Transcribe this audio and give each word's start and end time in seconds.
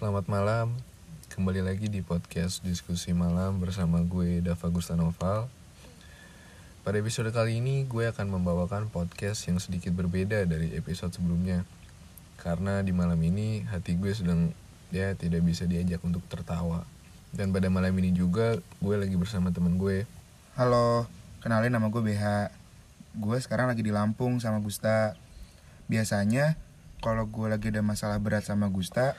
selamat 0.00 0.32
malam. 0.32 0.72
Kembali 1.28 1.60
lagi 1.60 1.92
di 1.92 2.00
podcast 2.00 2.64
Diskusi 2.64 3.12
Malam 3.12 3.60
bersama 3.60 4.00
gue 4.00 4.40
Dava 4.40 4.72
Gustanoval. 4.72 5.44
Pada 6.80 6.96
episode 6.96 7.28
kali 7.28 7.60
ini 7.60 7.84
gue 7.84 8.08
akan 8.08 8.32
membawakan 8.32 8.88
podcast 8.88 9.44
yang 9.52 9.60
sedikit 9.60 9.92
berbeda 9.92 10.48
dari 10.48 10.72
episode 10.72 11.12
sebelumnya. 11.12 11.68
Karena 12.40 12.80
di 12.80 12.96
malam 12.96 13.20
ini 13.20 13.60
hati 13.68 14.00
gue 14.00 14.08
sedang 14.16 14.56
ya 14.88 15.12
tidak 15.20 15.44
bisa 15.44 15.68
diajak 15.68 16.00
untuk 16.00 16.24
tertawa. 16.32 16.80
Dan 17.28 17.52
pada 17.52 17.68
malam 17.68 17.92
ini 18.00 18.16
juga 18.16 18.56
gue 18.80 18.96
lagi 18.96 19.20
bersama 19.20 19.52
teman 19.52 19.76
gue. 19.76 20.08
Halo, 20.56 21.12
kenalin 21.44 21.76
nama 21.76 21.92
gue 21.92 22.00
BH. 22.00 22.48
Gue 23.20 23.36
sekarang 23.36 23.68
lagi 23.68 23.84
di 23.84 23.92
Lampung 23.92 24.40
sama 24.40 24.64
Gusta. 24.64 25.12
Biasanya 25.92 26.56
kalau 27.04 27.28
gue 27.28 27.52
lagi 27.52 27.68
ada 27.68 27.84
masalah 27.84 28.16
berat 28.16 28.48
sama 28.48 28.68
Gusta, 28.68 29.12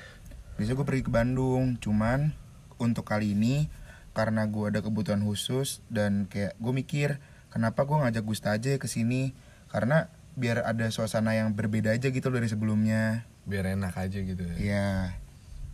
biasanya 0.56 0.76
gue 0.76 0.88
pergi 0.88 1.04
ke 1.04 1.12
Bandung. 1.12 1.78
Cuman 1.78 2.32
untuk 2.78 3.04
kali 3.04 3.32
ini 3.32 3.70
karena 4.12 4.44
gue 4.44 4.68
ada 4.68 4.80
kebutuhan 4.80 5.22
khusus 5.22 5.80
dan 5.88 6.26
kayak 6.26 6.58
gue 6.58 6.74
mikir 6.74 7.10
kenapa 7.48 7.84
gue 7.84 7.96
ngajak 7.96 8.24
Gusta 8.24 8.52
aja 8.52 8.76
ke 8.76 8.86
sini 8.86 9.32
karena 9.68 10.12
biar 10.34 10.64
ada 10.64 10.88
suasana 10.88 11.32
yang 11.32 11.52
berbeda 11.52 11.92
aja 11.92 12.08
gitu 12.08 12.28
dari 12.28 12.48
sebelumnya. 12.48 13.24
Biar 13.44 13.68
enak 13.70 13.96
aja 13.96 14.20
gitu 14.20 14.42
ya. 14.42 14.56
Iya, 14.56 14.90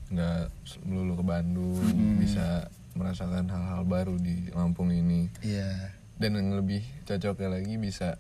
Nggak 0.08 0.50
melulu 0.82 1.14
ke 1.16 1.26
Bandung, 1.26 1.84
Mm-mm. 1.84 2.16
bisa 2.18 2.72
merasakan 2.94 3.46
hal-hal 3.46 3.84
baru 3.84 4.16
di 4.16 4.50
Lampung 4.50 4.90
ini. 4.90 5.30
iya, 5.40 5.94
dan 6.18 6.34
yang 6.34 6.50
lebih 6.52 6.82
cocoknya 7.04 7.54
lagi 7.54 7.78
bisa 7.78 8.18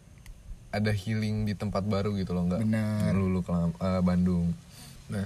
ada 0.69 0.91
healing 0.91 1.47
di 1.47 1.57
tempat 1.57 1.81
baru 1.81 2.13
gitu 2.13 2.37
loh 2.37 2.45
nggak 2.45 2.61
Benar. 2.61 3.09
melulu 3.09 3.41
ke 3.41 3.49
Lam- 3.49 3.73
eh, 3.73 4.01
Bandung 4.03 4.53
nah 5.07 5.25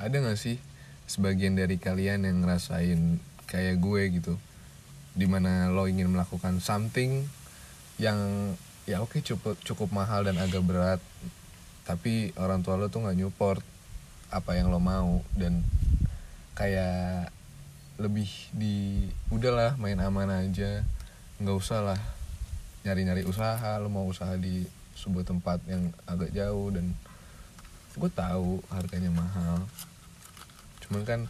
ada 0.00 0.16
nggak 0.16 0.40
sih 0.40 0.56
sebagian 1.04 1.60
dari 1.60 1.76
kalian 1.76 2.24
yang 2.24 2.40
ngerasain 2.40 3.20
kayak 3.44 3.76
gue 3.76 4.02
gitu? 4.16 4.34
Di 5.12 5.28
mana 5.28 5.68
lo 5.68 5.84
ingin 5.84 6.08
melakukan 6.08 6.64
something 6.64 7.28
yang 8.00 8.18
ya 8.88 9.04
oke 9.04 9.20
cukup 9.20 9.60
cukup 9.60 9.92
mahal 9.92 10.24
dan 10.24 10.40
agak 10.40 10.64
berat 10.64 11.00
tapi 11.84 12.32
orang 12.40 12.64
tua 12.64 12.80
lo 12.80 12.88
tuh 12.88 13.04
nggak 13.04 13.18
nyupport 13.20 13.62
apa 14.32 14.56
yang 14.56 14.72
lo 14.72 14.80
mau 14.80 15.20
dan 15.36 15.60
kayak 16.56 17.28
lebih 18.00 18.30
di 18.56 19.04
udahlah 19.28 19.76
main 19.76 20.00
aman 20.00 20.48
aja 20.48 20.80
nggak 21.42 21.56
usah 21.60 21.92
lah 21.92 22.00
nyari-nyari 22.88 23.28
usaha 23.28 23.76
lo 23.76 23.92
mau 23.92 24.08
usaha 24.08 24.32
di 24.40 24.64
sebuah 24.96 25.28
tempat 25.28 25.60
yang 25.68 25.92
agak 26.08 26.32
jauh 26.32 26.72
dan 26.72 26.96
gue 27.96 28.10
tahu 28.12 28.62
harganya 28.70 29.10
mahal. 29.10 29.66
Cuman 30.86 31.02
kan 31.06 31.20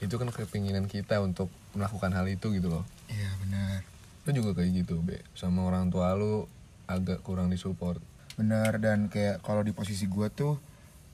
itu 0.00 0.12
kan 0.20 0.28
kepinginan 0.28 0.88
kita 0.88 1.20
untuk 1.24 1.48
melakukan 1.72 2.12
hal 2.12 2.28
itu 2.28 2.52
gitu 2.52 2.68
loh. 2.68 2.84
Iya 3.08 3.30
benar. 3.40 3.80
lo 4.26 4.30
juga 4.34 4.50
kayak 4.60 4.84
gitu 4.84 5.00
be. 5.00 5.22
Sama 5.32 5.64
orang 5.64 5.88
tua 5.88 6.12
lo 6.18 6.50
agak 6.90 7.24
kurang 7.24 7.48
disupport. 7.48 8.02
Bener 8.36 8.76
dan 8.82 9.08
kayak 9.08 9.40
kalau 9.40 9.64
di 9.64 9.72
posisi 9.72 10.04
gue 10.04 10.28
tuh 10.28 10.60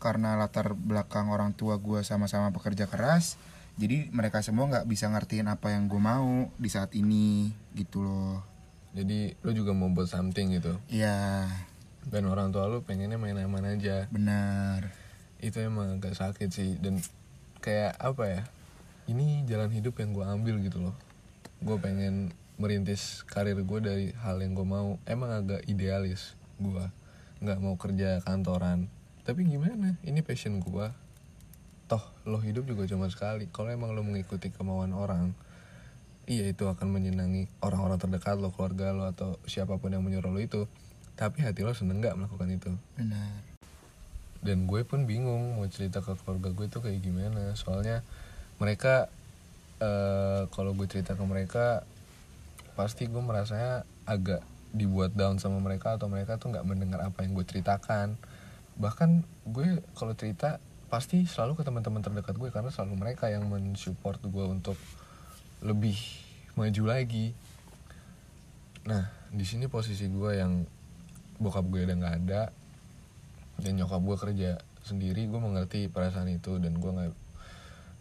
karena 0.02 0.34
latar 0.34 0.74
belakang 0.74 1.30
orang 1.30 1.54
tua 1.54 1.78
gue 1.78 2.02
sama-sama 2.02 2.50
pekerja 2.50 2.90
keras, 2.90 3.38
jadi 3.78 4.10
mereka 4.10 4.42
semua 4.42 4.66
nggak 4.66 4.90
bisa 4.90 5.06
ngertiin 5.06 5.46
apa 5.46 5.70
yang 5.70 5.86
gue 5.86 6.02
mau 6.02 6.50
di 6.58 6.66
saat 6.66 6.90
ini 6.98 7.54
gitu 7.78 8.02
loh. 8.02 8.42
jadi 8.92 9.38
lo 9.40 9.54
juga 9.54 9.72
mau 9.72 9.88
buat 9.94 10.10
something 10.10 10.58
gitu? 10.58 10.74
Iya, 10.90 11.46
dan 12.08 12.26
orang 12.26 12.50
tua 12.50 12.66
lo 12.66 12.82
pengennya 12.82 13.20
main 13.20 13.38
aman 13.38 13.78
aja. 13.78 14.10
Benar. 14.10 14.90
itu 15.42 15.58
emang 15.58 15.98
agak 15.98 16.14
sakit 16.14 16.50
sih. 16.54 16.78
Dan 16.78 17.02
kayak 17.58 17.98
apa 17.98 18.24
ya 18.30 18.42
ini 19.10 19.42
jalan 19.46 19.74
hidup 19.74 19.98
yang 19.98 20.14
gue 20.14 20.22
ambil 20.22 20.62
gitu 20.62 20.78
loh. 20.78 20.96
Gue 21.58 21.78
pengen 21.82 22.30
merintis 22.62 23.26
karir 23.26 23.58
gue 23.58 23.78
dari 23.82 24.06
hal 24.22 24.38
yang 24.38 24.54
gue 24.54 24.66
mau. 24.66 25.02
Emang 25.02 25.34
agak 25.34 25.66
idealis 25.66 26.38
gue 26.62 26.86
nggak 27.42 27.58
mau 27.58 27.74
kerja 27.74 28.22
kantoran. 28.22 28.86
Tapi 29.26 29.46
gimana? 29.46 29.98
Ini 30.06 30.22
passion 30.22 30.62
gue 30.62 30.86
toh 31.90 32.02
lo 32.24 32.38
hidup 32.38 32.64
juga 32.70 32.86
cuma 32.86 33.10
sekali. 33.10 33.50
Kalau 33.50 33.74
emang 33.74 33.90
lo 33.94 34.06
mengikuti 34.06 34.54
kemauan 34.54 34.94
orang 34.94 35.34
iya 36.26 36.46
itu 36.46 36.70
akan 36.70 36.86
menyenangi 36.90 37.50
orang-orang 37.62 37.98
terdekat 37.98 38.38
lo 38.38 38.54
keluarga 38.54 38.94
lo 38.94 39.10
atau 39.10 39.42
siapa 39.46 39.78
pun 39.82 39.90
yang 39.90 40.06
menyuruh 40.06 40.30
lo 40.30 40.38
itu 40.38 40.70
tapi 41.18 41.44
hati 41.44 41.62
lo 41.62 41.72
seneng 41.76 42.00
nggak 42.00 42.16
melakukan 42.18 42.48
itu? 42.50 42.72
Benar. 42.98 43.52
dan 44.42 44.66
gue 44.66 44.82
pun 44.82 45.06
bingung 45.06 45.54
mau 45.54 45.66
cerita 45.70 46.02
ke 46.02 46.18
keluarga 46.18 46.50
gue 46.50 46.66
tuh 46.66 46.82
kayak 46.82 46.98
gimana. 46.98 47.54
Soalnya 47.54 48.02
mereka 48.58 49.06
eh 49.78 50.50
kalau 50.50 50.74
gue 50.74 50.86
cerita 50.90 51.14
ke 51.14 51.22
mereka 51.22 51.86
pasti 52.74 53.06
gue 53.06 53.22
merasanya 53.22 53.86
agak 54.02 54.42
dibuat 54.74 55.14
down 55.14 55.38
sama 55.38 55.62
mereka 55.62 55.94
atau 55.94 56.10
mereka 56.10 56.42
tuh 56.42 56.50
nggak 56.50 56.66
mendengar 56.66 57.00
apa 57.06 57.22
yang 57.22 57.38
gue 57.38 57.46
ceritakan. 57.46 58.18
Bahkan 58.82 59.22
gue 59.46 59.78
kalau 59.94 60.14
cerita 60.18 60.58
pasti 60.90 61.24
selalu 61.24 61.56
ke 61.56 61.62
teman-teman 61.64 62.02
terdekat 62.02 62.34
gue 62.36 62.50
karena 62.50 62.68
selalu 62.74 62.98
mereka 62.98 63.30
yang 63.30 63.46
mensupport 63.46 64.18
gue 64.26 64.44
untuk 64.44 64.78
lebih 65.62 65.96
maju 66.58 66.82
lagi. 66.90 67.30
Nah 68.90 69.06
di 69.30 69.46
sini 69.46 69.70
posisi 69.70 70.10
gue 70.10 70.34
yang 70.34 70.66
bokap 71.40 71.64
gue 71.68 71.88
udah 71.88 71.96
nggak 71.96 72.16
ada 72.24 72.42
dan 73.62 73.72
nyokap 73.78 74.02
gue 74.02 74.16
kerja 74.18 74.50
sendiri 74.82 75.30
gue 75.30 75.40
mengerti 75.40 75.86
perasaan 75.86 76.28
itu 76.32 76.58
dan 76.58 76.74
gue 76.76 76.90
nggak 76.90 77.12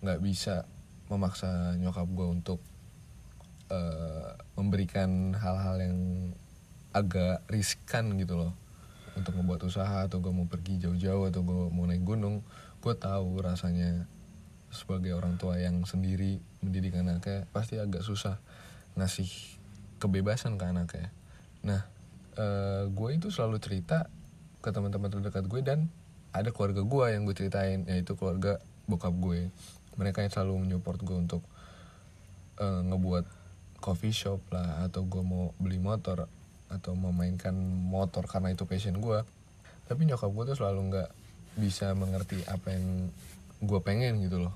nggak 0.01 0.19
bisa 0.19 0.65
memaksa 1.11 1.77
nyokap 1.77 2.07
gue 2.09 2.27
untuk 2.27 2.59
eh, 3.69 4.31
memberikan 4.57 5.37
hal-hal 5.37 5.77
yang 5.77 5.99
agak 6.91 7.43
riskan 7.47 8.19
gitu 8.19 8.35
loh. 8.35 8.53
Untuk 9.11 9.35
membuat 9.35 9.67
usaha 9.67 10.07
atau 10.07 10.23
gue 10.23 10.31
mau 10.31 10.47
pergi 10.47 10.79
jauh-jauh 10.79 11.27
atau 11.27 11.43
gue 11.43 11.67
mau 11.67 11.83
naik 11.83 12.03
gunung 12.07 12.39
gue 12.81 12.95
tahu 12.97 13.43
rasanya 13.43 14.09
sebagai 14.73 15.13
orang 15.13 15.37
tua 15.37 15.59
yang 15.59 15.83
sendiri 15.83 16.41
mendidik 16.63 16.97
anaknya 16.97 17.45
pasti 17.53 17.77
agak 17.77 18.01
susah 18.01 18.39
ngasih 18.95 19.27
kebebasan 19.99 20.55
ke 20.55 20.65
anaknya. 20.65 21.07
Nah 21.61 21.91
eh, 22.37 22.83
gue 22.87 23.09
itu 23.15 23.27
selalu 23.33 23.57
cerita 23.59 24.07
ke 24.61 24.69
teman-teman 24.69 25.09
terdekat 25.09 25.47
gue 25.49 25.61
dan 25.65 25.89
ada 26.31 26.53
keluarga 26.53 26.85
gue 26.85 27.05
yang 27.11 27.27
gue 27.27 27.35
ceritain 27.35 27.83
yaitu 27.89 28.15
keluarga 28.15 28.61
bokap 28.87 29.11
gue 29.17 29.49
mereka 29.99 30.23
yang 30.23 30.31
selalu 30.31 30.67
menyupport 30.67 30.99
gue 31.01 31.17
untuk 31.17 31.43
eh, 32.61 32.81
ngebuat 32.87 33.25
coffee 33.81 34.13
shop 34.13 34.39
lah 34.53 34.85
atau 34.85 35.03
gue 35.03 35.23
mau 35.25 35.51
beli 35.57 35.81
motor 35.81 36.29
atau 36.71 36.95
memainkan 36.95 37.51
motor 37.91 38.23
karena 38.29 38.53
itu 38.55 38.63
passion 38.63 38.95
gue 39.01 39.25
tapi 39.91 40.07
nyokap 40.07 40.31
gue 40.31 40.43
tuh 40.53 40.57
selalu 40.63 40.79
nggak 40.87 41.09
bisa 41.59 41.91
mengerti 41.97 42.39
apa 42.47 42.71
yang 42.71 43.11
gue 43.59 43.79
pengen 43.83 44.23
gitu 44.23 44.39
loh. 44.39 44.55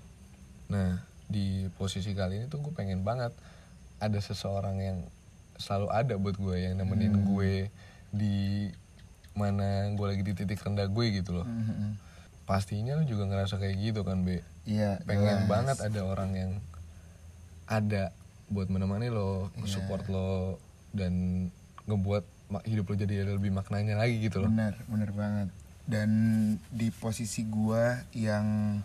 Nah 0.71 1.03
di 1.27 1.67
posisi 1.75 2.15
kali 2.15 2.39
ini 2.39 2.45
tuh 2.47 2.63
gue 2.63 2.71
pengen 2.71 3.03
banget 3.03 3.35
ada 3.99 4.19
seseorang 4.21 4.77
yang 4.79 4.97
selalu 5.57 5.87
ada 5.89 6.13
buat 6.15 6.35
gue 6.35 6.55
yang 6.61 6.75
nemenin 6.75 7.13
Hmm. 7.13 7.25
gue 7.27 7.53
di 8.09 8.69
mana 9.33 9.91
gue 9.91 10.05
lagi 10.05 10.21
di 10.21 10.33
titik 10.33 10.59
rendah 10.59 10.87
gue 10.87 11.05
gitu 11.13 11.31
loh 11.33 11.43
Mhm. 11.43 11.99
pastinya 12.43 12.93
lu 12.93 13.03
juga 13.03 13.25
ngerasa 13.25 13.55
kayak 13.55 13.75
gitu 13.81 14.01
kan 14.01 14.21
be 14.21 14.39
Iya. 14.63 15.01
pengen 15.03 15.43
jelas. 15.43 15.49
banget 15.49 15.77
ada 15.81 16.01
orang 16.01 16.31
yang 16.31 16.51
ada 17.65 18.13
buat 18.47 18.67
menemani 18.67 19.09
lo 19.09 19.49
Iya. 19.55 19.67
support 19.69 20.05
lo 20.05 20.61
dan 20.91 21.47
ngebuat 21.83 22.23
hidup 22.63 22.85
lo 22.85 22.95
jadi 22.95 23.23
ada 23.23 23.33
lebih 23.33 23.49
maknanya 23.49 23.97
lagi 23.97 24.21
gitu 24.21 24.39
loh 24.39 24.49
Benar, 24.49 24.77
benar 24.85 25.11
banget. 25.11 25.49
Dan 25.85 26.09
di 26.67 26.89
posisi 26.89 27.43
gua 27.43 28.01
yang 28.11 28.79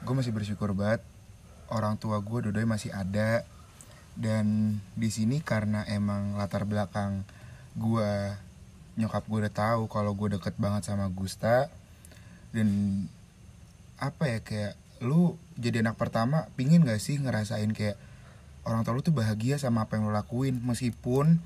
gue 0.00 0.14
masih 0.14 0.30
bersyukur 0.30 0.70
banget 0.70 1.02
orang 1.68 1.94
tua 1.94 2.18
gue 2.18 2.38
dua 2.44 2.62
masih 2.64 2.90
ada 2.90 3.42
dan 4.18 4.78
di 4.98 5.14
sini 5.14 5.38
karena 5.38 5.86
emang 5.86 6.34
latar 6.34 6.66
belakang 6.66 7.22
gua 7.78 8.34
nyokap 8.98 9.22
gue 9.30 9.46
udah 9.46 9.54
tahu 9.54 9.86
kalau 9.86 10.10
gue 10.18 10.34
deket 10.34 10.58
banget 10.58 10.90
sama 10.90 11.06
Gusta. 11.14 11.70
Dan 12.50 13.06
apa 14.02 14.26
ya 14.26 14.38
kayak 14.42 14.74
lu 14.98 15.38
jadi 15.54 15.86
anak 15.86 15.94
pertama 15.94 16.50
pingin 16.58 16.82
gak 16.82 16.98
sih 16.98 17.14
ngerasain 17.22 17.70
kayak 17.70 17.94
orang 18.66 18.82
tua 18.82 18.98
lu 18.98 19.06
tuh 19.06 19.14
bahagia 19.14 19.54
sama 19.62 19.86
apa 19.86 19.94
yang 19.94 20.10
lu 20.10 20.12
lakuin? 20.12 20.58
Meskipun 20.66 21.38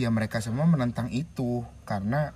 ya 0.00 0.08
mereka 0.08 0.40
semua 0.40 0.64
menentang 0.64 1.12
itu. 1.12 1.60
Karena 1.84 2.32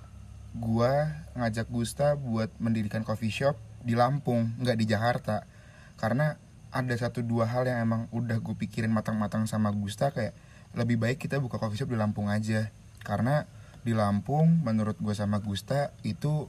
gua 0.52 1.16
ngajak 1.32 1.72
Gusta 1.72 2.12
buat 2.12 2.52
mendirikan 2.60 3.08
coffee 3.08 3.32
shop 3.32 3.56
di 3.80 3.96
Lampung 3.96 4.52
nggak 4.60 4.76
di 4.76 4.84
Jakarta. 4.84 5.48
Karena 5.96 6.36
ada 6.70 6.94
satu 6.94 7.22
dua 7.22 7.50
hal 7.50 7.66
yang 7.66 7.82
emang 7.82 8.02
udah 8.14 8.38
gue 8.38 8.54
pikirin 8.54 8.90
matang-matang 8.90 9.46
sama 9.50 9.74
Gusta 9.74 10.14
kayak 10.14 10.34
lebih 10.74 11.02
baik 11.02 11.18
kita 11.18 11.42
buka 11.42 11.58
coffee 11.58 11.82
shop 11.82 11.90
di 11.90 11.98
Lampung 11.98 12.30
aja. 12.30 12.70
Karena 13.02 13.46
di 13.82 13.96
Lampung 13.96 14.62
menurut 14.62 14.94
gue 14.98 15.14
sama 15.14 15.42
Gusta 15.42 15.90
itu 16.06 16.46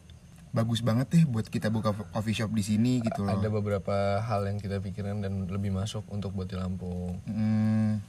bagus 0.51 0.83
banget 0.83 1.07
deh 1.15 1.23
buat 1.23 1.47
kita 1.47 1.71
buka 1.71 1.95
coffee 2.11 2.35
shop 2.35 2.51
di 2.51 2.63
sini 2.63 3.01
gitu 3.01 3.23
loh. 3.23 3.39
Ada 3.39 3.49
beberapa 3.49 4.19
hal 4.19 4.45
yang 4.45 4.59
kita 4.59 4.83
pikirin 4.83 5.23
dan 5.23 5.47
lebih 5.47 5.71
masuk 5.71 6.03
untuk 6.11 6.35
buat 6.35 6.45
di 6.51 6.59
Lampung. 6.59 7.17
Hmm, 7.25 8.03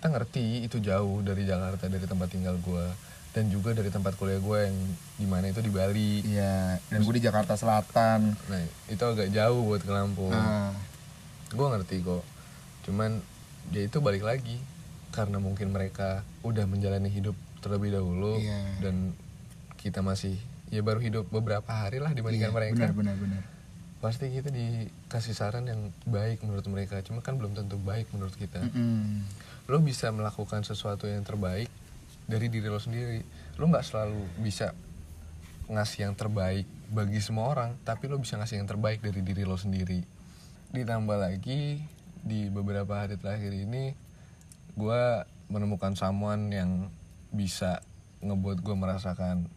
kita 0.00 0.08
ngerti 0.08 0.66
itu 0.66 0.80
jauh 0.80 1.20
dari 1.20 1.44
Jakarta 1.46 1.86
dari 1.86 2.06
tempat 2.08 2.28
tinggal 2.32 2.56
gue 2.58 2.86
dan 3.32 3.48
juga 3.48 3.72
dari 3.72 3.88
tempat 3.88 4.12
kuliah 4.20 4.40
gue 4.40 4.58
yang 4.68 4.76
di 5.16 5.26
mana 5.28 5.48
itu 5.52 5.60
di 5.60 5.72
Bali. 5.72 6.26
Iya 6.26 6.80
dan 6.88 6.98
gue 7.04 7.14
di 7.16 7.24
Jakarta 7.24 7.54
Selatan. 7.60 8.34
Nah 8.50 8.62
itu 8.88 9.04
agak 9.04 9.28
jauh 9.28 9.60
buat 9.62 9.84
ke 9.84 9.92
Lampung. 9.92 10.32
Nah, 10.32 10.72
gue 11.52 11.66
ngerti 11.66 11.96
kok. 12.02 12.24
Cuman 12.88 13.20
ya 13.70 13.82
itu 13.84 13.98
balik 14.00 14.24
lagi. 14.24 14.58
Karena 15.12 15.36
mungkin 15.36 15.76
mereka 15.76 16.24
udah 16.40 16.64
menjalani 16.64 17.12
hidup 17.12 17.36
terlebih 17.60 17.92
dahulu 17.92 18.40
Iya. 18.40 18.80
dan 18.80 19.12
kita 19.76 20.00
masih 20.00 20.40
ya 20.72 20.80
baru 20.80 20.98
hidup 21.04 21.28
beberapa 21.28 21.68
hari 21.68 22.00
lah 22.00 22.10
dibandingkan 22.16 22.48
iya, 22.48 22.56
mereka. 22.56 22.74
benar 22.88 22.92
benar 22.96 23.16
benar. 23.20 23.42
Pasti 24.00 24.32
kita 24.32 24.50
dikasih 24.50 25.36
saran 25.36 25.68
yang 25.68 25.92
baik 26.08 26.42
menurut 26.42 26.64
mereka. 26.66 26.98
Cuma 27.04 27.20
kan 27.22 27.36
belum 27.38 27.54
tentu 27.54 27.76
baik 27.78 28.08
menurut 28.16 28.34
kita. 28.34 28.64
Mm-mm. 28.64 29.22
lo 29.70 29.78
bisa 29.78 30.10
melakukan 30.10 30.66
sesuatu 30.66 31.06
yang 31.06 31.22
terbaik 31.22 31.70
dari 32.26 32.50
diri 32.50 32.66
lo 32.66 32.82
sendiri. 32.82 33.22
Lo 33.62 33.70
nggak 33.70 33.86
selalu 33.86 34.18
bisa 34.42 34.74
ngasih 35.70 36.08
yang 36.10 36.14
terbaik 36.18 36.66
bagi 36.92 37.22
semua 37.22 37.48
orang 37.48 37.72
tapi 37.86 38.10
lo 38.10 38.20
bisa 38.20 38.36
ngasih 38.36 38.60
yang 38.60 38.68
terbaik 38.68 39.00
dari 39.00 39.24
diri 39.24 39.46
lo 39.46 39.56
sendiri 39.56 40.02
ditambah 40.72 41.20
lagi 41.20 41.84
di 42.24 42.48
beberapa 42.48 43.04
hari 43.04 43.20
terakhir 43.20 43.52
ini 43.52 43.92
gue 44.72 45.02
menemukan 45.52 45.92
someone 45.92 46.48
yang 46.48 46.88
bisa 47.28 47.84
ngebuat 48.24 48.64
gue 48.64 48.72
merasakan 48.72 49.52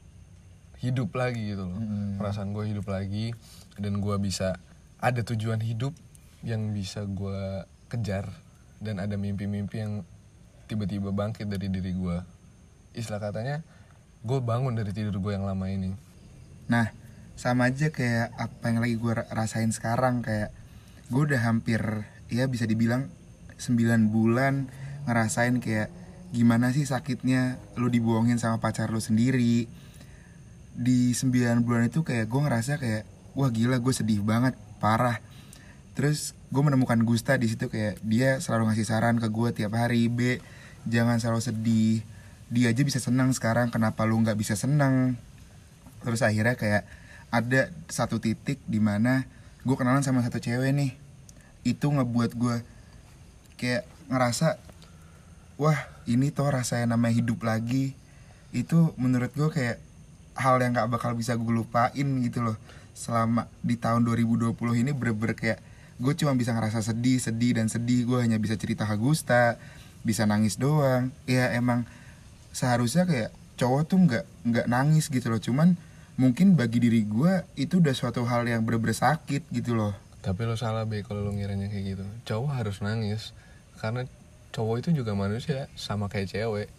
hidup 0.84 1.16
lagi 1.16 1.56
gitu 1.56 1.72
loh. 1.72 1.80
Mm-mm. 1.80 2.20
perasaan 2.20 2.52
gue 2.52 2.68
hidup 2.68 2.92
lagi 2.92 3.32
dan 3.80 4.04
gue 4.04 4.16
bisa 4.20 4.60
ada 5.00 5.24
tujuan 5.24 5.64
hidup 5.64 5.96
yang 6.44 6.76
bisa 6.76 7.08
gue 7.08 7.64
kejar 7.88 8.28
dan 8.84 9.00
ada 9.00 9.16
mimpi-mimpi 9.16 9.80
yang 9.80 10.04
tiba-tiba 10.68 11.16
bangkit 11.16 11.48
dari 11.48 11.72
diri 11.72 11.96
gue 11.96 12.18
istilah 12.92 13.24
katanya 13.24 13.64
gue 14.26 14.40
bangun 14.44 14.76
dari 14.76 14.92
tidur 14.92 15.22
gue 15.24 15.32
yang 15.32 15.48
lama 15.48 15.70
ini. 15.72 15.96
Nah, 16.68 16.92
sama 17.40 17.70
aja 17.70 17.88
kayak 17.94 18.34
apa 18.36 18.64
yang 18.68 18.80
lagi 18.84 18.96
gue 18.98 19.14
rasain 19.32 19.70
sekarang 19.72 20.26
kayak 20.26 20.50
gue 21.10 21.22
udah 21.32 21.42
hampir 21.46 21.82
ya 22.32 22.50
bisa 22.50 22.66
dibilang 22.66 23.10
9 23.62 24.12
bulan 24.12 24.68
ngerasain 25.06 25.62
kayak 25.62 25.94
gimana 26.34 26.74
sih 26.74 26.84
sakitnya 26.84 27.62
lu 27.80 27.88
dibohongin 27.88 28.42
sama 28.42 28.58
pacar 28.60 28.92
lu 28.92 29.00
sendiri. 29.00 29.70
Di 30.76 31.16
9 31.16 31.64
bulan 31.64 31.88
itu 31.88 32.04
kayak 32.04 32.28
gue 32.28 32.42
ngerasa 32.42 32.82
kayak 32.82 33.04
wah 33.38 33.48
gila 33.48 33.80
gue 33.80 33.94
sedih 33.96 34.20
banget, 34.26 34.58
parah. 34.84 35.22
Terus 35.96 36.36
gue 36.52 36.62
menemukan 36.62 37.00
Gusta 37.08 37.40
di 37.40 37.48
situ 37.48 37.72
kayak 37.72 38.04
dia 38.04 38.44
selalu 38.44 38.72
ngasih 38.72 38.88
saran 38.88 39.16
ke 39.22 39.32
gue 39.32 39.50
tiap 39.56 39.72
hari, 39.78 40.12
B 40.12 40.44
jangan 40.90 41.22
selalu 41.22 41.42
sedih. 41.42 42.04
Dia 42.52 42.76
aja 42.76 42.82
bisa 42.84 43.00
senang 43.02 43.32
sekarang, 43.32 43.72
kenapa 43.72 44.06
lu 44.06 44.20
nggak 44.22 44.38
bisa 44.38 44.54
senang? 44.54 45.18
terus 46.06 46.22
akhirnya 46.22 46.54
kayak 46.54 46.84
ada 47.34 47.74
satu 47.90 48.22
titik 48.22 48.62
di 48.70 48.78
mana 48.78 49.26
gue 49.66 49.76
kenalan 49.76 50.06
sama 50.06 50.22
satu 50.22 50.38
cewek 50.38 50.72
nih. 50.72 50.92
Itu 51.66 51.90
ngebuat 51.90 52.38
gue 52.38 52.62
kayak 53.58 53.84
ngerasa 54.14 54.62
wah 55.58 55.90
ini 56.06 56.30
tuh 56.30 56.54
rasanya 56.54 56.94
namanya 56.94 57.18
hidup 57.18 57.42
lagi. 57.42 57.98
Itu 58.54 58.94
menurut 59.02 59.34
gue 59.34 59.50
kayak 59.50 59.82
hal 60.38 60.62
yang 60.62 60.78
gak 60.78 60.94
bakal 60.94 61.18
bisa 61.18 61.34
gue 61.34 61.50
lupain 61.50 62.08
gitu 62.22 62.46
loh. 62.46 62.58
Selama 62.94 63.50
di 63.66 63.76
tahun 63.76 64.06
2020 64.06 64.54
ini 64.86 64.94
bener-bener 64.94 65.36
kayak 65.36 65.60
gue 65.98 66.14
cuma 66.14 66.38
bisa 66.38 66.54
ngerasa 66.54 66.86
sedih 66.86 67.18
sedih 67.18 67.58
dan 67.58 67.68
sedih. 67.68 68.06
Gue 68.06 68.22
hanya 68.22 68.38
bisa 68.38 68.54
cerita 68.56 68.86
ke 68.86 68.96
Gusta 69.02 69.58
bisa 70.06 70.30
nangis 70.30 70.62
doang. 70.62 71.10
Ya 71.26 71.50
emang 71.58 71.90
seharusnya 72.54 73.10
kayak 73.10 73.34
cowok 73.58 73.82
tuh 73.90 73.98
nggak 73.98 74.24
nggak 74.46 74.66
nangis 74.70 75.10
gitu 75.10 75.34
loh. 75.34 75.42
Cuman 75.42 75.74
mungkin 76.16 76.56
bagi 76.56 76.80
diri 76.80 77.04
gue 77.04 77.44
itu 77.60 77.84
udah 77.84 77.92
suatu 77.92 78.24
hal 78.24 78.48
yang 78.48 78.64
bener-bener 78.64 78.96
sakit 78.96 79.52
gitu 79.52 79.76
loh. 79.76 79.94
Tapi 80.24 80.48
lo 80.48 80.56
salah 80.58 80.88
be 80.88 81.04
kalau 81.04 81.22
lo 81.22 81.32
ngiranya 81.36 81.68
kayak 81.68 81.86
gitu. 81.96 82.06
Cowok 82.26 82.52
harus 82.56 82.80
nangis 82.82 83.36
karena 83.78 84.08
cowok 84.56 84.76
itu 84.82 84.90
juga 85.04 85.12
manusia 85.14 85.68
sama 85.76 86.08
kayak 86.08 86.32
cewek. 86.32 86.70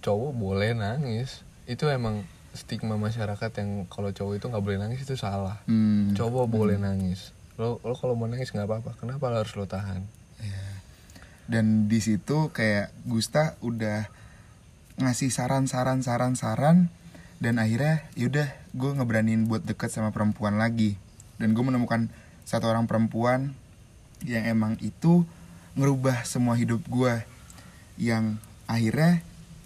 Cowok 0.00 0.32
boleh 0.34 0.72
nangis. 0.72 1.44
Itu 1.68 1.92
emang 1.92 2.24
stigma 2.56 2.96
masyarakat 2.96 3.50
yang 3.60 3.84
kalau 3.92 4.10
cowok 4.10 4.40
itu 4.40 4.46
nggak 4.48 4.64
boleh 4.64 4.78
nangis 4.80 5.04
itu 5.04 5.14
salah. 5.14 5.60
Hmm, 5.68 6.16
cowok 6.16 6.48
boleh 6.48 6.80
nangis. 6.80 7.36
Lo 7.60 7.78
lo 7.84 7.94
kalau 7.94 8.16
mau 8.16 8.26
nangis 8.26 8.50
nggak 8.50 8.66
apa-apa. 8.66 8.96
Kenapa 8.98 9.28
lo 9.28 9.44
harus 9.44 9.54
lo 9.54 9.68
tahan? 9.68 10.02
Ya. 10.42 10.66
dan 11.44 11.86
di 11.92 12.00
situ 12.00 12.50
kayak 12.50 12.90
Gusta 13.04 13.54
udah 13.60 14.08
ngasih 14.96 15.28
saran-saran 15.28 16.00
saran-saran 16.00 16.88
dan 17.38 17.58
akhirnya 17.58 18.06
yaudah 18.18 18.48
gue 18.74 18.90
ngeberanin 18.94 19.46
buat 19.46 19.62
deket 19.62 19.90
sama 19.90 20.10
perempuan 20.10 20.58
lagi. 20.58 20.98
Dan 21.38 21.52
gue 21.52 21.64
menemukan 21.66 22.10
satu 22.46 22.70
orang 22.70 22.86
perempuan 22.86 23.56
yang 24.22 24.46
emang 24.46 24.78
itu 24.80 25.26
ngerubah 25.74 26.22
semua 26.22 26.54
hidup 26.54 26.80
gue 26.86 27.24
yang 27.98 28.38
akhirnya 28.70 29.20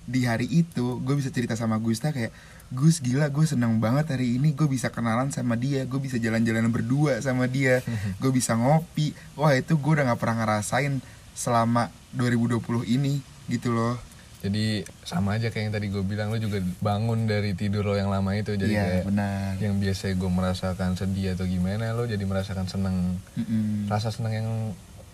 di 0.09 0.25
hari 0.25 0.49
itu 0.49 0.99
gue 1.05 1.15
bisa 1.21 1.29
cerita 1.29 1.53
sama 1.53 1.77
Gusta 1.77 2.17
kayak 2.17 2.33
Gus 2.69 3.01
gila 3.01 3.33
gue 3.33 3.49
seneng 3.49 3.81
banget 3.81 4.13
hari 4.13 4.37
ini. 4.37 4.53
Gue 4.53 4.69
bisa 4.69 4.93
kenalan 4.93 5.33
sama 5.33 5.57
dia. 5.57 5.89
Gue 5.89 6.05
bisa 6.05 6.21
jalan-jalan 6.21 6.69
berdua 6.69 7.17
sama 7.25 7.49
dia. 7.49 7.81
Gue 8.21 8.29
bisa 8.29 8.61
ngopi. 8.61 9.17
Wah 9.41 9.57
itu 9.57 9.81
gue 9.81 9.93
udah 9.97 10.05
nggak 10.13 10.21
pernah 10.21 10.45
ngerasain 10.45 11.01
selama 11.33 11.89
2020 12.13 12.61
ini 12.85 13.25
gitu 13.49 13.73
loh 13.73 13.97
jadi 14.39 14.87
sama 15.03 15.35
aja 15.35 15.51
kayak 15.51 15.65
yang 15.67 15.75
tadi 15.75 15.87
gue 15.91 16.05
bilang 16.07 16.31
lo 16.31 16.39
juga 16.39 16.63
bangun 16.79 17.27
dari 17.27 17.59
tidur 17.59 17.83
lo 17.83 17.99
yang 17.99 18.07
lama 18.07 18.39
itu. 18.39 18.55
Jadi 18.55 18.71
iya 18.71 19.03
kayak 19.03 19.59
yang 19.59 19.83
biasa 19.83 20.15
gue 20.15 20.31
merasakan 20.31 20.95
sedih 20.95 21.35
atau 21.35 21.43
gimana 21.43 21.91
lo 21.91 22.07
jadi 22.07 22.23
merasakan 22.23 22.71
seneng. 22.71 23.19
Mm-mm. 23.35 23.91
rasa 23.91 24.15
seneng 24.15 24.33
yang 24.39 24.49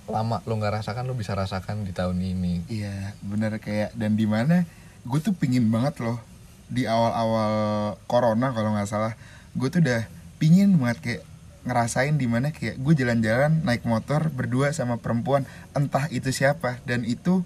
lama 0.04 0.44
lo 0.44 0.52
nggak 0.60 0.84
rasakan 0.84 1.08
lo 1.08 1.16
bisa 1.16 1.32
rasakan 1.32 1.88
di 1.88 1.96
tahun 1.96 2.20
ini. 2.20 2.68
Iya 2.68 3.16
bener 3.24 3.56
kayak 3.56 3.96
dan 3.96 4.20
di 4.20 4.28
mana 4.28 4.68
gue 5.08 5.20
tuh 5.24 5.32
pingin 5.32 5.72
banget 5.72 6.04
loh 6.04 6.20
di 6.68 6.84
awal-awal 6.84 7.96
corona 8.04 8.52
kalau 8.52 8.76
nggak 8.76 8.88
salah 8.88 9.16
gue 9.56 9.68
tuh 9.72 9.80
udah 9.80 10.04
pingin 10.36 10.76
banget 10.76 10.98
kayak 11.00 11.22
ngerasain 11.64 12.20
di 12.20 12.28
mana 12.28 12.52
kayak 12.52 12.76
gue 12.76 12.92
jalan-jalan 12.92 13.64
naik 13.64 13.88
motor 13.88 14.28
berdua 14.28 14.76
sama 14.76 15.00
perempuan 15.00 15.48
entah 15.72 16.12
itu 16.12 16.28
siapa. 16.28 16.76
Dan 16.84 17.08
itu 17.08 17.40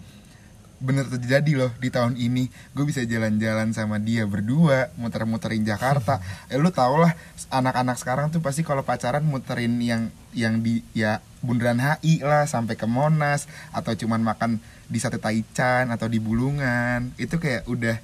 bener 0.78 1.10
terjadi 1.10 1.52
loh 1.58 1.72
di 1.82 1.90
tahun 1.90 2.14
ini. 2.14 2.46
Gue 2.70 2.86
bisa 2.86 3.02
jalan-jalan 3.02 3.74
sama 3.74 3.98
dia 3.98 4.24
berdua 4.24 4.94
muter-muterin 4.94 5.66
Jakarta. 5.66 6.22
Eh 6.52 6.56
lu 6.56 6.70
tau 6.70 7.02
lah 7.02 7.12
anak-anak 7.50 7.98
sekarang 7.98 8.26
tuh 8.30 8.40
pasti 8.40 8.62
kalau 8.62 8.86
pacaran 8.86 9.26
muterin 9.26 9.76
yang 9.82 10.08
yang 10.32 10.62
di 10.62 10.80
ya 10.94 11.18
bundaran 11.42 11.82
HI 11.82 12.22
lah 12.22 12.46
sampai 12.46 12.78
ke 12.78 12.86
Monas 12.86 13.50
atau 13.74 13.92
cuman 13.94 14.22
makan 14.22 14.62
di 14.88 14.98
sate 15.02 15.18
Taichan 15.18 15.90
atau 15.90 16.06
di 16.06 16.22
Bulungan. 16.22 17.10
Itu 17.18 17.42
kayak 17.42 17.66
udah 17.66 17.96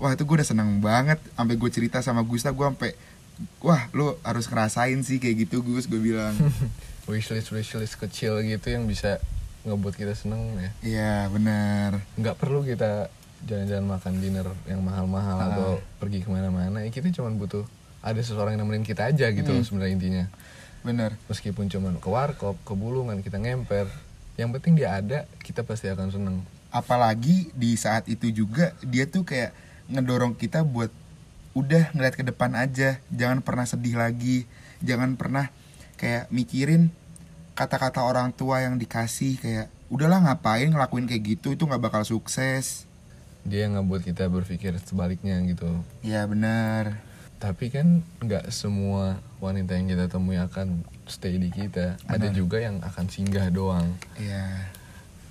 wah 0.00 0.12
itu 0.12 0.22
gue 0.28 0.36
udah 0.44 0.48
seneng 0.48 0.78
banget. 0.84 1.18
Sampai 1.34 1.56
gue 1.56 1.70
cerita 1.72 2.04
sama 2.04 2.20
Gusta 2.20 2.52
gue 2.52 2.66
sampai 2.68 2.92
wah 3.64 3.88
lu 3.96 4.12
harus 4.20 4.44
ngerasain 4.46 5.00
sih 5.00 5.16
kayak 5.16 5.48
gitu 5.48 5.64
Gus 5.64 5.88
gue 5.88 5.98
bilang. 5.98 6.36
Wishlist 7.10 7.50
wishlist 7.50 7.98
kecil 7.98 8.38
gitu 8.46 8.70
yang 8.70 8.86
bisa 8.86 9.18
ngebuat 9.62 9.94
kita 9.94 10.12
seneng 10.12 10.40
ya. 10.56 10.70
Iya 10.80 11.14
benar 11.28 12.00
nggak 12.14 12.36
perlu 12.36 12.62
kita 12.62 13.12
jalan-jalan 13.40 13.86
makan 13.86 14.14
dinner 14.16 14.48
yang 14.64 14.80
mahal-mahal 14.80 15.36
Ah. 15.36 15.46
atau 15.50 15.68
pergi 15.96 16.20
ke 16.20 16.28
mana-mana. 16.28 16.80
Ya 16.80 16.90
kita 16.90 17.08
cuma 17.10 17.28
butuh 17.30 17.64
ada 18.00 18.16
seseorang 18.16 18.54
yang 18.54 18.64
nemenin 18.64 18.82
kita 18.82 19.06
aja 19.06 19.28
gitu 19.28 19.50
Hmm. 19.50 19.64
sebenarnya 19.64 19.94
intinya. 19.94 20.24
Benar 20.80 21.16
meskipun 21.26 21.68
cuma 21.68 21.92
ke 21.92 22.04
warkop 22.06 22.56
ke 22.58 22.72
bulungan 22.72 23.20
kita 23.20 23.36
ngemper. 23.36 23.88
Yang 24.36 24.50
penting 24.56 24.72
dia 24.74 24.96
ada 24.96 25.18
kita 25.40 25.60
pasti 25.60 25.86
akan 25.86 26.08
seneng. 26.08 26.36
Apalagi 26.70 27.52
di 27.52 27.74
saat 27.74 28.06
itu 28.06 28.30
juga 28.30 28.72
dia 28.80 29.04
tuh 29.04 29.22
kayak 29.22 29.52
ngedorong 29.86 30.32
kita 30.32 30.62
buat 30.62 30.88
udah 31.52 31.92
ngeliat 31.92 32.14
ke 32.14 32.22
depan 32.22 32.54
aja. 32.54 33.02
Jangan 33.10 33.42
pernah 33.42 33.66
sedih 33.66 33.98
lagi. 33.98 34.48
Jangan 34.80 35.16
pernah 35.16 35.52
kayak 35.96 36.30
mikirin 36.30 36.88
kata-kata 37.60 38.00
orang 38.00 38.32
tua 38.32 38.64
yang 38.64 38.80
dikasih 38.80 39.36
kayak 39.36 39.68
udahlah 39.92 40.24
ngapain 40.24 40.72
ngelakuin 40.72 41.04
kayak 41.04 41.36
gitu 41.36 41.52
itu 41.52 41.68
nggak 41.68 41.92
bakal 41.92 42.08
sukses. 42.08 42.88
Dia 43.44 43.68
yang 43.68 43.76
ngebuat 43.76 44.08
kita 44.08 44.32
berpikir 44.32 44.72
sebaliknya 44.80 45.36
gitu. 45.44 45.68
Ya 46.00 46.24
benar. 46.24 47.04
Tapi 47.36 47.68
kan 47.68 48.00
nggak 48.24 48.48
semua 48.48 49.20
wanita 49.44 49.76
yang 49.76 49.92
kita 49.92 50.08
temui 50.08 50.40
akan 50.40 50.88
stay 51.04 51.36
di 51.36 51.52
kita. 51.52 52.00
Ada 52.08 52.32
juga 52.32 52.64
yang 52.64 52.80
akan 52.80 53.12
singgah 53.12 53.52
doang. 53.52 53.92
Ya 54.16 54.72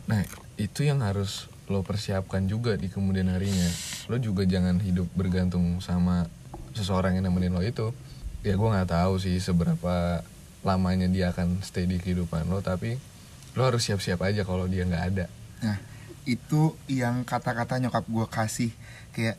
nah 0.05 0.21
itu 0.57 0.85
yang 0.85 1.01
harus 1.05 1.49
lo 1.69 1.81
persiapkan 1.81 2.45
juga 2.45 2.77
di 2.77 2.93
kemudian 2.93 3.33
harinya. 3.33 3.69
Lo 4.05 4.21
juga 4.21 4.45
jangan 4.45 4.77
hidup 4.77 5.09
bergantung 5.17 5.81
sama 5.81 6.29
seseorang 6.77 7.17
yang 7.17 7.25
nemenin 7.25 7.57
lo 7.57 7.65
itu. 7.65 7.89
Ya 8.45 8.53
gue 8.53 8.69
nggak 8.69 8.93
tahu 8.93 9.17
sih 9.17 9.33
seberapa 9.41 10.21
lamanya 10.63 11.07
dia 11.07 11.31
akan 11.31 11.63
stay 11.63 11.87
di 11.87 11.97
kehidupan 11.99 12.47
lo 12.51 12.59
tapi 12.59 12.99
lo 13.55 13.61
harus 13.65 13.85
siap-siap 13.87 14.19
aja 14.23 14.43
kalau 14.43 14.67
dia 14.67 14.83
nggak 14.85 15.05
ada 15.15 15.25
Nah, 15.59 15.75
itu 16.23 16.75
yang 16.87 17.27
kata-kata 17.27 17.83
nyokap 17.83 18.07
gue 18.07 18.27
kasih 18.31 18.71
kayak 19.11 19.35